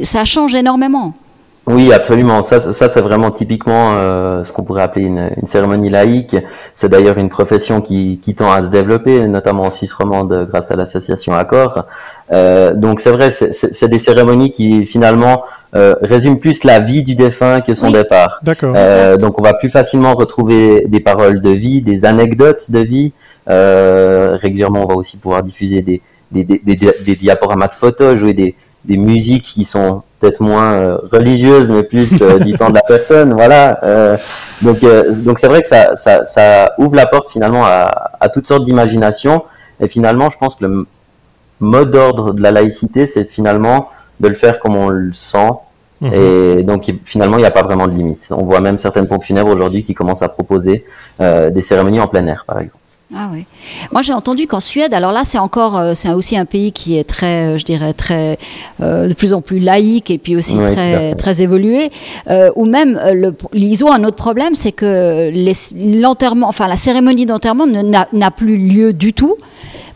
ça 0.02 0.26
change 0.26 0.56
énormément. 0.56 1.14
Oui, 1.68 1.92
absolument. 1.92 2.44
Ça, 2.44 2.60
ça 2.60 2.88
c'est 2.88 3.02
vraiment 3.02 3.32
typiquement 3.32 3.96
euh, 3.96 4.44
ce 4.44 4.54
qu'on 4.54 4.64
pourrait 4.64 4.84
appeler 4.84 5.06
une, 5.06 5.32
une 5.42 5.48
cérémonie 5.48 5.90
laïque. 5.90 6.36
C'est 6.76 6.90
d'ailleurs 6.90 7.18
une 7.18 7.30
profession 7.30 7.82
qui, 7.82 8.20
qui, 8.22 8.36
tend 8.36 8.52
à 8.52 8.62
se 8.62 8.70
développer, 8.70 9.28
notamment 9.28 9.64
en 9.64 9.72
Suisse 9.72 9.94
romande 9.94 10.48
grâce 10.48 10.70
à 10.72 10.76
l'association 10.76 11.34
Accor. 11.34 11.86
Euh, 12.32 12.76
donc 12.76 13.02
c'est 13.02 13.10
vrai, 13.10 13.32
c'est 13.32 13.88
des 13.88 13.98
cérémonies 13.98 14.52
qui 14.52 14.86
finalement 14.86 15.44
euh, 15.76 15.96
résument 16.02 16.38
plus 16.38 16.64
la 16.64 16.80
vie 16.80 17.04
du 17.04 17.16
défunt 17.16 17.62
que 17.62 17.74
son 17.74 17.88
oui. 17.88 17.94
départ. 17.94 18.40
D'accord. 18.44 18.74
Euh, 18.78 19.18
donc 19.18 19.40
on 19.40 19.42
va 19.42 19.56
plus 19.56 19.70
facilement 19.70 20.14
retrouver 20.14 20.86
des 20.88 21.00
paroles 21.00 21.42
de 21.42 21.50
vie, 21.50 21.82
des 21.82 22.06
anecdotes 22.06 22.70
de 22.70 22.80
vie. 22.80 23.12
Euh, 23.50 24.38
régulièrement, 24.40 24.84
on 24.84 24.88
va 24.88 24.96
aussi 24.96 25.18
pouvoir 25.18 25.42
diffuser 25.42 25.82
des, 25.82 26.02
des, 26.32 26.44
des, 26.44 26.60
des, 26.60 26.76
des 27.04 27.16
diaporamas 27.16 27.70
de 27.70 27.74
photos, 27.74 28.16
jouer 28.16 28.34
des, 28.34 28.56
des 28.88 28.98
musiques 28.98 29.44
qui 29.44 29.66
sont 29.66 30.04
peut-être 30.20 30.42
moins 30.42 30.74
euh, 30.74 30.98
religieuses, 31.12 31.70
mais 31.70 31.84
plus 31.84 32.22
euh, 32.22 32.40
du 32.40 32.54
temps 32.54 32.70
de 32.70 32.76
la 32.76 32.82
personne, 32.82 33.34
voilà. 33.34 33.80
Euh, 33.84 34.18
donc, 34.62 34.78
donc 35.24 35.40
c'est 35.40 35.48
vrai 35.48 35.62
que 35.62 35.68
ça, 35.68 35.96
ça, 35.96 36.26
ça, 36.26 36.74
ouvre 36.78 36.96
la 36.96 37.06
porte 37.06 37.30
finalement 37.30 37.66
à, 37.66 38.12
à 38.20 38.30
toutes 38.30 38.48
sortes 38.48 38.64
d'imagination. 38.64 39.44
Et 39.80 39.88
finalement, 39.88 40.30
je 40.30 40.38
pense 40.38 40.56
que 40.56 40.66
le 40.66 40.88
mode 41.60 41.92
d'ordre 41.92 42.34
de 42.34 42.42
la 42.42 42.52
laïcité, 42.52 43.06
c'est 43.06 43.30
finalement 43.30 43.90
de 44.20 44.28
le 44.28 44.36
faire 44.36 44.60
comme 44.60 44.76
on 44.76 44.90
le 44.90 45.14
sent. 45.14 45.52
Mmh. 46.02 46.14
Et 46.14 46.64
donc 46.64 46.92
finalement, 47.06 47.38
il 47.38 47.42
n'y 47.42 47.48
a 47.48 47.52
pas 47.52 47.64
vraiment 47.64 47.88
de 47.88 47.94
limite. 47.94 48.28
On 48.32 48.44
voit 48.44 48.60
même 48.60 48.78
certaines 48.78 49.08
pompes 49.08 49.24
funèbres 49.24 49.50
aujourd'hui 49.50 49.84
qui 49.84 49.94
commencent 49.94 50.22
à 50.22 50.30
proposer 50.30 50.84
des 51.20 51.62
cérémonies 51.62 52.00
en 52.00 52.08
plein 52.08 52.26
air, 52.28 52.44
par 52.46 52.60
exemple. 52.60 52.85
Ah 53.14 53.30
oui. 53.32 53.46
Moi 53.92 54.02
j'ai 54.02 54.14
entendu 54.14 54.48
qu'en 54.48 54.60
Suède, 54.60 54.94
alors 54.94 55.12
là 55.12 55.22
c'est 55.24 55.38
encore, 55.38 55.78
euh, 55.78 55.92
c'est 55.94 56.12
aussi 56.12 56.38
un 56.38 56.46
pays 56.46 56.72
qui 56.72 56.98
est 56.98 57.04
très, 57.04 57.54
euh, 57.54 57.58
je 57.60 57.64
dirais 57.64 57.94
très, 57.94 58.40
euh, 58.82 59.08
de 59.08 59.14
plus 59.14 59.34
en 59.34 59.42
plus 59.42 59.60
laïque 59.60 60.10
et 60.10 60.18
puis 60.18 60.36
aussi 60.36 60.58
Oui, 60.58 60.74
très 60.74 61.14
très 61.14 61.44
évolué. 61.44 61.92
Euh, 62.30 62.52
ou 62.56 62.66
même 62.66 63.00
le, 63.14 63.36
ils 63.54 63.86
ont 63.86 63.92
un 63.92 64.04
autre 64.04 64.16
problème, 64.16 64.56
c'est 64.56 64.72
que 64.72 65.32
l'enterrement, 66.02 66.48
enfin 66.48 66.68
la 66.68 66.78
cérémonie 66.78 67.28
d'enterrement 67.28 67.68
n'a 67.68 68.32
plus 68.32 68.58
lieu 68.58 68.92
du 68.92 69.14
tout 69.14 69.36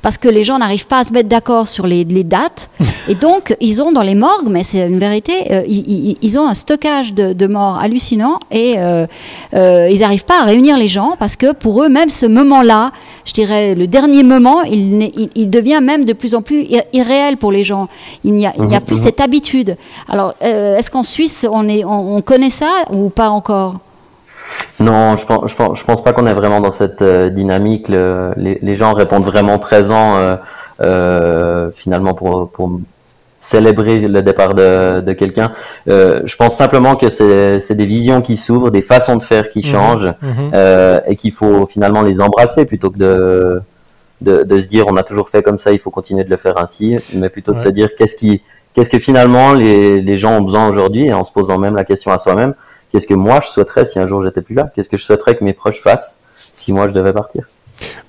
parce 0.02 0.18
que 0.18 0.30
les 0.30 0.44
gens 0.44 0.58
n'arrivent 0.60 0.88
pas 0.88 1.00
à 1.00 1.04
se 1.04 1.12
mettre 1.12 1.28
d'accord 1.30 1.68
sur 1.68 1.86
les, 1.86 2.04
les 2.06 2.24
dates. 2.24 2.70
Et 3.10 3.16
donc, 3.16 3.56
ils 3.60 3.82
ont 3.82 3.92
dans 3.92 4.02
les 4.02 4.16
morgues, 4.16 4.48
mais 4.50 4.64
c'est 4.64 4.88
une 4.88 4.98
vérité, 5.00 5.34
euh, 5.52 5.64
ils, 5.68 6.40
ont 6.40 6.48
un 6.48 6.54
stockage 6.54 7.14
de, 7.14 7.34
de 7.34 7.48
morts 7.48 7.78
hallucinant 7.78 8.40
et 8.52 8.76
euh, 8.78 9.06
euh, 9.54 9.90
ils 9.92 10.00
n'arrivent 10.00 10.26
pas 10.26 10.42
à 10.42 10.46
réunir 10.46 10.78
les 10.78 10.88
gens 10.88 11.16
parce 11.20 11.36
que 11.36 11.52
pour 11.54 11.84
eux, 11.84 11.90
même 11.90 12.10
ce 12.10 12.26
moment-là, 12.26 12.92
je 13.26 13.34
dirais 13.34 13.76
le 13.76 13.88
dernier 13.88 14.24
moment, 14.24 14.62
il, 14.64 14.98
n'est- 14.98 15.12
il, 15.18 15.30
il 15.36 15.50
devient 15.50 15.82
même 15.84 16.06
de 16.06 16.14
plus 16.14 16.34
en 16.36 16.42
plus 16.42 16.62
ir- 16.64 16.84
irréel 16.94 17.36
pour 17.38 17.52
les 17.52 17.64
gens. 17.64 17.88
Il 18.24 18.34
n'y 18.34 18.46
a, 18.48 18.54
il 18.58 18.64
n'y 18.66 18.76
a 18.76 18.80
Mhm, 18.80 18.86
plus 18.86 18.96
mhm. 18.98 19.04
cette 19.04 19.20
habitude. 19.20 19.76
Alors, 20.08 20.34
est-ce 20.42 20.90
qu'en 20.90 21.04
Suisse, 21.04 21.46
on, 21.52 21.68
est, 21.68 21.84
on, 21.84 22.16
on 22.18 22.22
connaît 22.22 22.50
ça 22.50 22.70
ou 22.92 23.10
pas 23.10 23.30
encore? 23.30 23.76
Non, 24.80 25.18
je 25.18 25.26
pense, 25.26 25.52
je 25.52 25.56
pense, 25.56 25.80
je 25.80 25.84
pense 25.84 26.04
pas 26.04 26.14
qu'on 26.14 26.26
est 26.26 26.34
vraiment 26.34 26.62
dans 26.62 26.72
cette 26.72 27.02
euh, 27.02 27.30
dynamique. 27.30 27.90
Le- 27.90 28.32
les, 28.38 28.60
les 28.62 28.76
gens 28.76 28.94
répondent 28.94 29.26
vraiment 29.26 29.60
présents 29.60 30.16
euh, 30.18 30.36
euh, 30.82 31.70
finalement 31.72 32.14
pour, 32.14 32.50
pour 32.50 32.80
célébrer 33.40 34.00
le 34.02 34.22
départ 34.22 34.54
de, 34.54 35.00
de 35.02 35.14
quelqu'un. 35.14 35.52
Je 35.88 36.36
pense 36.36 36.56
simplement 36.56 36.96
que 36.96 37.10
c'est 37.10 37.76
des 37.76 37.86
visions 37.86 38.22
qui 38.22 38.36
s'ouvrent, 38.36 38.70
des 38.70 38.82
façons 38.82 39.16
de 39.16 39.24
faire 39.24 39.50
qui 39.50 39.60
Mhm. 39.60 39.66
changent 39.66 40.14
Mhm. 40.22 41.02
et 41.08 41.16
qu'il 41.16 41.32
faut 41.32 41.66
finalement 41.66 42.02
les 42.02 42.20
embrasser 42.22 42.66
plutôt 42.66 42.90
que 42.90 42.98
de, 42.98 43.62
de, 44.22 44.44
de 44.44 44.60
se 44.60 44.66
dire 44.66 44.86
on 44.90 44.98
a 44.98 45.04
toujours 45.04 45.30
fait 45.30 45.42
comme 45.42 45.58
ça, 45.58 45.72
il 45.72 45.80
faut 45.80 45.90
continuer 45.92 46.26
de 46.26 46.30
le 46.30 46.36
faire 46.38 46.58
ainsi, 46.58 46.98
mais 47.14 47.30
plutôt 47.30 47.54
de 47.54 47.58
Ouais. 47.58 47.64
se 47.64 47.70
dire 47.70 47.90
qu'est-ce 47.98 48.16
qui 48.18 48.42
qu'est-ce 48.74 48.90
que 48.90 49.00
finalement 49.00 49.54
les, 49.54 50.02
les 50.02 50.18
gens 50.18 50.34
ont 50.38 50.42
besoin 50.42 50.68
aujourd'hui 50.68 51.06
et 51.08 51.14
en 51.14 51.24
se 51.24 51.32
posant 51.32 51.58
même 51.58 51.76
la 51.76 51.86
question 51.86 52.12
à 52.12 52.18
soi-même, 52.18 52.54
qu'est-ce 52.92 53.08
que 53.08 53.14
moi 53.14 53.40
je 53.42 53.50
souhaiterais 53.50 53.86
si 53.86 54.00
un 54.00 54.08
jour 54.08 54.24
j'étais 54.24 54.42
plus 54.42 54.56
là, 54.56 54.72
qu'est-ce 54.74 54.90
que 54.90 54.98
je 54.98 55.04
souhaiterais 55.04 55.36
que 55.36 55.44
mes 55.44 55.54
proches 55.54 55.82
fassent 55.82 56.20
si 56.54 56.74
moi 56.74 56.88
je 56.88 56.94
devais 56.94 57.14
partir? 57.14 57.46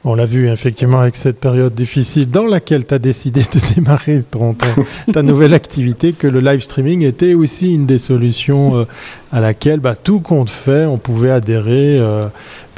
On 0.02 0.14
l'a 0.14 0.24
vu 0.24 0.48
effectivement 0.48 1.00
avec 1.00 1.14
cette 1.14 1.38
période 1.38 1.74
difficile 1.74 2.30
dans 2.30 2.46
laquelle 2.46 2.86
tu 2.86 2.94
as 2.94 2.98
décidé 2.98 3.42
de 3.42 3.74
démarrer 3.74 4.22
ton, 4.22 4.56
ta 5.12 5.22
nouvelle 5.22 5.54
activité, 5.54 6.12
que 6.12 6.26
le 6.26 6.40
live 6.40 6.60
streaming 6.60 7.02
était 7.04 7.34
aussi 7.34 7.74
une 7.74 7.86
des 7.86 7.98
solutions 7.98 8.78
euh, 8.78 8.84
à 9.30 9.40
laquelle 9.40 9.80
bah, 9.80 9.96
tout 9.96 10.20
compte 10.20 10.50
fait, 10.50 10.86
on 10.86 10.96
pouvait 10.96 11.30
adhérer, 11.30 11.98
euh, 12.00 12.28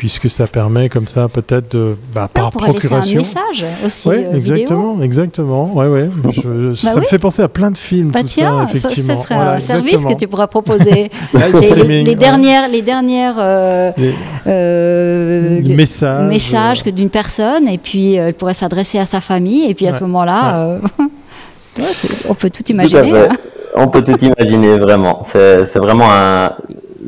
puisque 0.03 0.29
ça 0.29 0.49
permet 0.49 0.89
comme 0.89 1.07
ça 1.07 1.29
peut-être 1.29 1.77
de, 1.77 1.97
bah, 2.13 2.29
on 2.35 2.37
par 2.37 2.51
pourrait 2.51 2.73
laisser 2.73 2.87
un 2.87 2.91
procuration. 2.91 3.21
message 3.21 3.65
aussi 3.87 4.09
Oui, 4.09 4.17
euh, 4.17 4.19
vidéo. 4.37 4.37
exactement, 4.57 5.01
exactement. 5.01 5.73
Ouais, 5.75 5.87
ouais. 5.87 6.09
Je- 6.33 6.75
ça 6.75 6.97
me 6.97 7.01
oui. 7.03 7.07
fait 7.09 7.21
penser 7.21 7.41
à 7.43 7.47
plein 7.49 7.71
de 7.71 7.79
films, 7.79 8.11
Bah 8.11 8.23
tout 8.23 8.27
tiens, 8.27 8.67
ça, 8.67 8.75
effectivement. 8.75 9.15
ce 9.15 9.23
serait 9.23 9.35
Voilà, 9.37 9.53
un 9.53 9.61
service 9.61 9.93
exactement. 9.93 10.15
que 10.15 10.19
tu 10.19 10.27
pourras 10.27 10.49
proposer. 10.49 11.09
Les, 11.35 11.53
les- 11.53 11.67
streaming, 11.69 12.05
les 12.05 12.11
ouais. 12.11 12.15
dernières, 12.17 12.69
les 12.69 12.83
dernières 12.83 13.37
euh, 13.39 13.93
Les- 13.97 14.15
euh, 14.49 15.61
messages, 15.77 16.29
messages 16.29 16.81
euh, 16.81 16.85
que 16.87 16.91
d'une 16.91 17.09
personne 17.11 17.69
et 17.69 17.79
puis 17.79 18.19
euh, 18.19 18.27
elle 18.27 18.35
pourrait 18.35 18.55
s'adresser 18.55 18.99
à 18.99 19.05
sa 19.05 19.21
famille 19.21 19.71
et 19.71 19.75
puis 19.75 19.87
à 19.87 19.91
Ouais, 19.93 19.97
ce 19.99 20.03
moment-là, 20.03 20.67
euh, 20.69 20.79
on 22.29 22.35
peut 22.35 22.51
tout 22.51 22.65
Tout 22.65 22.73
à 22.73 22.75
imaginer. 22.75 23.11
fait. 23.13 23.29
hein. 23.29 23.37
On 23.77 23.87
peut 23.89 24.03
tout 24.03 24.19
imaginer 24.23 24.79
vraiment. 24.81 25.21
C'est 25.23 25.77
vraiment 25.77 26.09
un 26.13 26.53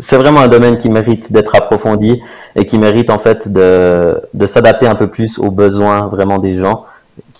c'est 0.00 0.16
vraiment 0.16 0.40
un 0.40 0.48
domaine 0.48 0.76
qui 0.78 0.88
mérite 0.88 1.32
d'être 1.32 1.54
approfondi 1.54 2.20
et 2.56 2.64
qui 2.64 2.78
mérite 2.78 3.10
en 3.10 3.18
fait 3.18 3.52
de, 3.52 4.20
s'adapter 4.46 4.86
un 4.86 4.94
peu 4.94 5.08
plus 5.08 5.38
aux 5.38 5.50
besoins 5.50 6.08
vraiment 6.08 6.38
des 6.38 6.56
gens 6.56 6.84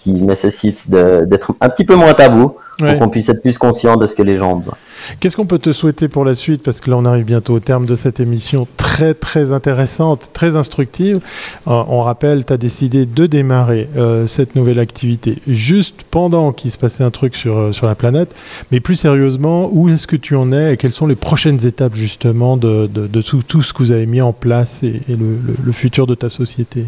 qui 0.04 0.12
nécessitent 0.12 0.90
de- 0.90 1.24
d'être 1.24 1.52
un 1.60 1.68
petit 1.70 1.84
peu 1.84 1.96
moins 1.96 2.14
tabou 2.14 2.52
Ouais. 2.80 2.90
pour 2.90 2.98
qu'on 3.04 3.08
puisse 3.08 3.28
être 3.28 3.40
plus 3.40 3.56
conscient 3.56 3.96
de 3.96 4.04
ce 4.04 4.16
que 4.16 4.22
les 4.24 4.36
gens 4.36 4.54
ont 4.54 4.56
besoin. 4.56 4.74
Qu'est-ce 5.20 5.36
qu'on 5.36 5.46
peut 5.46 5.60
te 5.60 5.70
souhaiter 5.70 6.08
pour 6.08 6.24
la 6.24 6.34
suite? 6.34 6.60
Parce 6.64 6.80
que 6.80 6.90
là, 6.90 6.96
on 6.96 7.04
arrive 7.04 7.24
bientôt 7.24 7.54
au 7.54 7.60
terme 7.60 7.86
de 7.86 7.94
cette 7.94 8.18
émission 8.18 8.66
très, 8.76 9.14
très 9.14 9.52
intéressante, 9.52 10.30
très 10.32 10.56
instructive. 10.56 11.20
Euh, 11.68 11.82
on 11.86 12.02
rappelle, 12.02 12.44
tu 12.44 12.52
as 12.52 12.56
décidé 12.56 13.06
de 13.06 13.26
démarrer 13.26 13.88
euh, 13.96 14.26
cette 14.26 14.56
nouvelle 14.56 14.80
activité 14.80 15.38
juste 15.46 16.02
pendant 16.10 16.50
qu'il 16.50 16.72
se 16.72 16.78
passait 16.78 17.04
un 17.04 17.12
truc 17.12 17.36
sur, 17.36 17.56
euh, 17.56 17.70
sur 17.72 17.86
la 17.86 17.94
planète. 17.94 18.34
Mais 18.72 18.80
plus 18.80 18.96
sérieusement, 18.96 19.68
où 19.70 19.88
est-ce 19.88 20.08
que 20.08 20.16
tu 20.16 20.34
en 20.34 20.50
es 20.50 20.74
et 20.74 20.76
quelles 20.76 20.92
sont 20.92 21.06
les 21.06 21.14
prochaines 21.14 21.64
étapes 21.64 21.94
justement 21.94 22.56
de, 22.56 22.88
de, 22.88 23.06
de 23.06 23.22
tout, 23.22 23.42
tout 23.46 23.62
ce 23.62 23.72
que 23.72 23.84
vous 23.84 23.92
avez 23.92 24.06
mis 24.06 24.20
en 24.20 24.32
place 24.32 24.82
et, 24.82 25.00
et 25.08 25.14
le, 25.14 25.36
le- 25.46 25.54
le 25.64 25.72
futur 25.72 26.08
de 26.08 26.16
ta 26.16 26.28
société? 26.28 26.86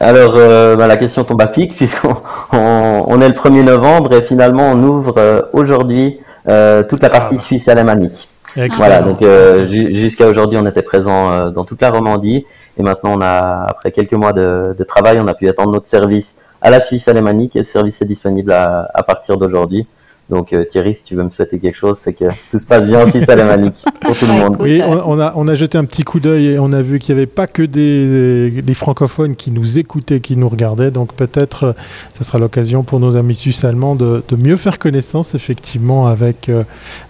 Alors, 0.00 0.34
euh, 0.36 0.76
bah, 0.76 0.86
la 0.86 0.96
question 0.96 1.24
tombe 1.24 1.40
à 1.42 1.46
pic 1.46 1.74
puisqu'on 1.76 2.14
on, 2.52 3.04
on 3.06 3.20
est 3.20 3.28
le 3.28 3.34
1er 3.34 3.62
novembre 3.64 4.12
et 4.14 4.22
finalement 4.22 4.70
on 4.72 4.82
ouvre 4.82 5.14
euh, 5.18 5.42
aujourd'hui 5.52 6.18
euh, 6.48 6.82
toute 6.82 7.02
la 7.02 7.10
partie 7.10 7.36
Ah. 7.36 7.42
suisse 7.42 7.68
alémanique. 7.68 8.28
Excellent. 8.56 8.72
Voilà, 8.76 9.02
donc 9.02 9.68
ju- 9.68 9.94
jusqu'à 9.94 10.26
aujourd'hui, 10.26 10.58
on 10.58 10.66
était 10.66 10.80
présent 10.82 11.50
dans 11.50 11.64
toute 11.64 11.82
la 11.82 11.90
Romandie 11.90 12.46
et 12.78 12.82
maintenant, 12.82 13.12
on 13.16 13.20
a, 13.20 13.66
après 13.68 13.90
quelques 13.92 14.14
mois 14.14 14.32
de, 14.32 14.74
de 14.76 14.84
travail, 14.84 15.18
on 15.20 15.26
a 15.26 15.34
pu 15.34 15.46
étendre 15.48 15.70
notre 15.72 15.86
service 15.86 16.38
à 16.62 16.70
la 16.70 16.80
Suisse 16.80 17.08
alémanique 17.08 17.56
et 17.56 17.62
ce 17.62 17.72
service 17.72 18.00
est 18.00 18.06
disponible 18.06 18.52
à, 18.52 18.88
à 18.94 19.02
partir 19.02 19.36
d'aujourd'hui. 19.36 19.86
Donc 20.30 20.52
euh, 20.52 20.64
Thierry, 20.64 20.94
si 20.94 21.04
tu 21.04 21.14
veux 21.14 21.24
me 21.24 21.30
souhaiter 21.30 21.58
quelque 21.58 21.76
chose, 21.76 21.98
c'est 21.98 22.12
que 22.12 22.26
tout 22.50 22.58
se 22.58 22.66
passe 22.66 22.86
bien 22.86 23.02
aussi 23.02 23.18
alémanique 23.30 23.82
pour 24.00 24.14
tout 24.14 24.26
le 24.26 24.32
monde. 24.32 24.56
Oui, 24.60 24.82
on, 24.84 25.12
on, 25.12 25.18
a, 25.20 25.32
on 25.36 25.48
a 25.48 25.54
jeté 25.54 25.78
un 25.78 25.86
petit 25.86 26.02
coup 26.02 26.20
d'œil 26.20 26.48
et 26.48 26.58
on 26.58 26.72
a 26.72 26.82
vu 26.82 26.98
qu'il 26.98 27.14
n'y 27.14 27.20
avait 27.20 27.26
pas 27.26 27.46
que 27.46 27.62
des, 27.62 28.50
des, 28.60 28.74
francophones 28.74 29.36
qui 29.36 29.50
nous 29.50 29.78
écoutaient, 29.78 30.20
qui 30.20 30.36
nous 30.36 30.48
regardaient. 30.48 30.90
Donc 30.90 31.14
peut-être 31.14 31.64
euh, 31.64 31.72
ça 32.12 32.24
sera 32.24 32.38
l'occasion 32.38 32.82
pour 32.82 33.00
nos 33.00 33.16
amis 33.16 33.34
suisses 33.34 33.64
allemands 33.64 33.94
de, 33.94 34.22
de 34.28 34.36
mieux 34.36 34.56
faire 34.56 34.78
connaissance 34.78 35.34
effectivement 35.34 36.06
avec, 36.06 36.50
euh, 36.50 36.64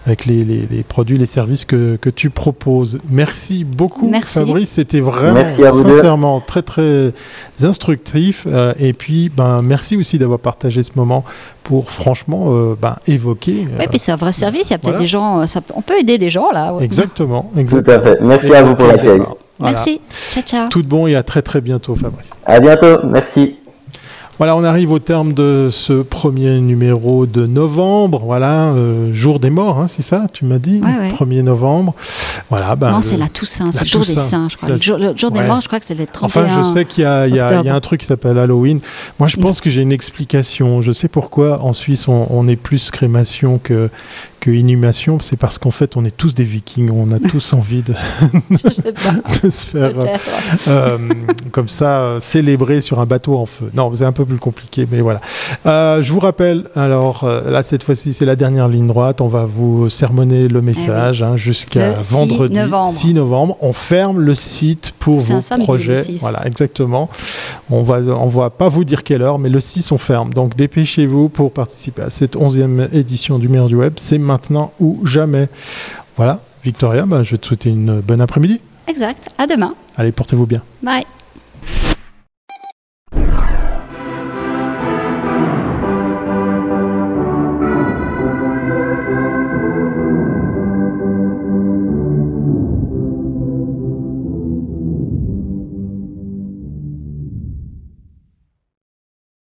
avec 0.05 0.25
les, 0.25 0.45
les, 0.45 0.65
les, 0.71 0.83
produits, 0.83 1.17
les 1.17 1.25
services 1.25 1.65
que, 1.65 1.97
que 1.97 2.09
tu 2.09 2.29
proposes. 2.29 2.99
Merci 3.09 3.65
beaucoup 3.65 4.09
Merci. 4.09 4.39
Fabrice, 4.39 4.69
c'était 4.69 5.01
vraiment 5.01 5.47
sincèrement 5.49 6.39
très 6.39 6.61
très 6.61 7.11
instructif. 7.61 8.47
Euh, 8.47 8.73
et 8.79 8.93
puis 8.93 9.27
ben, 9.27 9.61
merci 9.61 9.97
aussi 9.97 10.17
d'avoir 10.17 10.39
partagé 10.39 10.83
ce 10.83 10.91
moment 10.95 11.25
pour 11.69 11.91
franchement 11.91 12.45
euh, 12.47 12.75
ben, 12.81 12.95
évoquer. 13.05 13.67
Oui, 13.77 13.85
puis 13.87 13.99
c'est 13.99 14.11
un 14.11 14.15
vrai 14.15 14.31
service. 14.31 14.69
Il 14.69 14.71
y 14.71 14.73
a 14.73 14.79
peut-être 14.79 14.93
voilà. 14.93 15.01
des 15.01 15.07
gens, 15.07 15.45
ça, 15.45 15.61
on 15.75 15.83
peut 15.83 15.99
aider 15.99 16.17
des 16.17 16.31
gens 16.31 16.49
là. 16.49 16.73
Exactement, 16.81 17.51
exactement. 17.55 17.99
Tout 17.99 18.07
à 18.07 18.11
fait. 18.11 18.17
Merci 18.21 18.47
et 18.47 18.55
à 18.55 18.63
vous 18.63 18.73
pour 18.73 18.87
l'accueil. 18.87 19.19
Voilà. 19.19 19.35
Merci. 19.59 20.01
Ciao, 20.31 20.41
ciao. 20.41 20.69
Tout 20.69 20.81
de 20.81 20.87
bon 20.87 21.05
et 21.05 21.15
à 21.15 21.21
très 21.21 21.43
très 21.43 21.61
bientôt, 21.61 21.95
Fabrice. 21.95 22.31
À 22.43 22.59
bientôt. 22.59 22.97
Merci. 23.03 23.58
Voilà, 24.39 24.55
on 24.55 24.63
arrive 24.63 24.93
au 24.93 24.99
terme 24.99 25.33
de 25.33 25.67
ce 25.69 26.01
premier 26.01 26.61
numéro 26.61 27.25
de 27.25 27.45
novembre. 27.45 28.21
Voilà, 28.23 28.69
euh, 28.69 29.13
jour 29.13 29.37
des 29.37 29.49
morts, 29.49 29.79
hein, 29.79 29.89
c'est 29.89 30.01
ça, 30.01 30.27
tu 30.31 30.45
m'as 30.45 30.59
dit 30.59 30.79
ouais, 30.81 30.97
ouais. 30.97 31.09
1er 31.09 31.41
novembre. 31.41 31.93
Voilà, 32.49 32.77
ben, 32.77 32.89
non, 32.89 33.01
c'est 33.01 33.17
la 33.17 33.27
Toussaint, 33.27 33.73
c'est 33.73 33.81
le 33.81 33.87
jour 33.87 34.05
des 34.05 34.15
saints, 34.15 34.47
je 34.49 34.55
crois. 34.55 34.69
Le 34.69 34.81
jour, 34.81 34.97
le 34.97 35.13
jour 35.17 35.29
des 35.31 35.41
morts, 35.41 35.59
je 35.59 35.67
crois 35.67 35.81
que 35.81 35.85
c'est 35.85 35.93
le 35.93 36.07
31 36.07 36.25
Enfin, 36.25 36.55
je 36.55 36.65
sais 36.65 36.85
qu'il 36.85 37.03
y, 37.03 37.31
y, 37.31 37.35
y, 37.35 37.39
a 37.41 37.75
un 37.75 37.79
truc 37.81 37.99
qui 37.99 38.07
s'appelle 38.07 38.39
Halloween. 38.39 38.79
Moi, 39.19 39.27
je 39.27 39.35
pense 39.35 39.59
que 39.59 39.69
j'ai 39.69 39.81
une 39.81 39.91
explication. 39.91 40.81
Je 40.81 40.93
sais 40.93 41.09
pourquoi 41.09 41.61
en 41.61 41.73
Suisse, 41.73 42.07
on, 42.07 42.27
on 42.29 42.47
est 42.47 42.55
plus 42.55 42.91
crémation 42.91 43.59
que, 43.61 43.89
que 44.39 44.51
inhumation, 44.51 45.19
c'est 45.19 45.35
parce 45.35 45.57
qu'en 45.57 45.71
fait, 45.71 45.97
on 45.97 46.05
est 46.05 46.15
tous 46.15 46.33
des 46.33 46.43
vikings, 46.43 46.89
on 46.91 47.11
a 47.11 47.19
tous 47.29 47.53
envie 47.53 47.83
de, 47.83 47.93
de 49.43 49.49
se 49.49 49.65
faire 49.65 49.99
euh, 49.99 50.07
euh, 50.67 50.97
comme 51.51 51.67
ça 51.67 51.99
euh, 51.99 52.19
célébrer 52.19 52.81
sur 52.81 52.99
un 52.99 53.05
bateau 53.05 53.37
en 53.37 53.45
feu. 53.45 53.69
Non, 53.73 53.93
c'est 53.93 54.05
un 54.05 54.11
peu 54.11 54.25
plus 54.29 54.39
compliqué, 54.39 54.87
mais 54.89 55.01
voilà. 55.01 55.21
Euh, 55.65 56.01
je 56.01 56.13
vous 56.13 56.19
rappelle, 56.19 56.65
alors 56.75 57.25
là, 57.25 57.63
cette 57.63 57.83
fois-ci, 57.83 58.13
c'est 58.13 58.25
la 58.25 58.35
dernière 58.35 58.67
ligne 58.67 58.87
droite. 58.87 59.21
On 59.21 59.27
va 59.27 59.45
vous 59.45 59.89
sermonner 59.89 60.47
le 60.47 60.61
message 60.61 61.21
eh 61.21 61.25
oui. 61.25 61.31
hein, 61.31 61.37
jusqu'à 61.37 61.97
vendredi 62.09 62.55
6 62.55 62.61
novembre. 62.61 62.89
6 62.89 63.13
novembre. 63.13 63.57
On 63.61 63.73
ferme 63.73 64.19
le 64.21 64.35
site 64.35 64.93
pour 64.99 65.19
vos 65.19 65.39
projets. 65.59 66.03
Voilà, 66.19 66.45
exactement. 66.47 67.09
On 67.69 67.83
va, 67.83 67.99
on 67.99 68.29
va 68.29 68.49
pas 68.49 68.69
vous 68.69 68.83
dire 68.83 69.03
quelle 69.03 69.21
heure, 69.21 69.39
mais 69.39 69.49
le 69.49 69.59
6, 69.59 69.91
on 69.91 69.97
ferme. 69.97 70.33
Donc 70.33 70.55
dépêchez-vous 70.55 71.29
pour 71.29 71.51
participer 71.51 72.03
à 72.03 72.09
cette 72.09 72.35
11e 72.35 72.89
édition 72.93 73.39
du 73.39 73.47
Meilleur 73.49 73.67
du 73.67 73.75
Web. 73.75 73.93
C'est 73.97 74.17
maintenant 74.17 74.71
ou 74.79 74.99
jamais. 75.05 75.49
Voilà, 76.17 76.39
Victoria, 76.63 77.05
bah, 77.05 77.23
je 77.23 77.31
vais 77.31 77.37
te 77.37 77.47
souhaiter 77.47 77.69
une 77.69 78.01
bonne 78.01 78.21
après-midi. 78.21 78.61
Exact. 78.87 79.27
À 79.37 79.45
demain. 79.47 79.73
Allez, 79.95 80.11
portez-vous 80.11 80.45
bien. 80.47 80.61
Bye. 80.81 81.03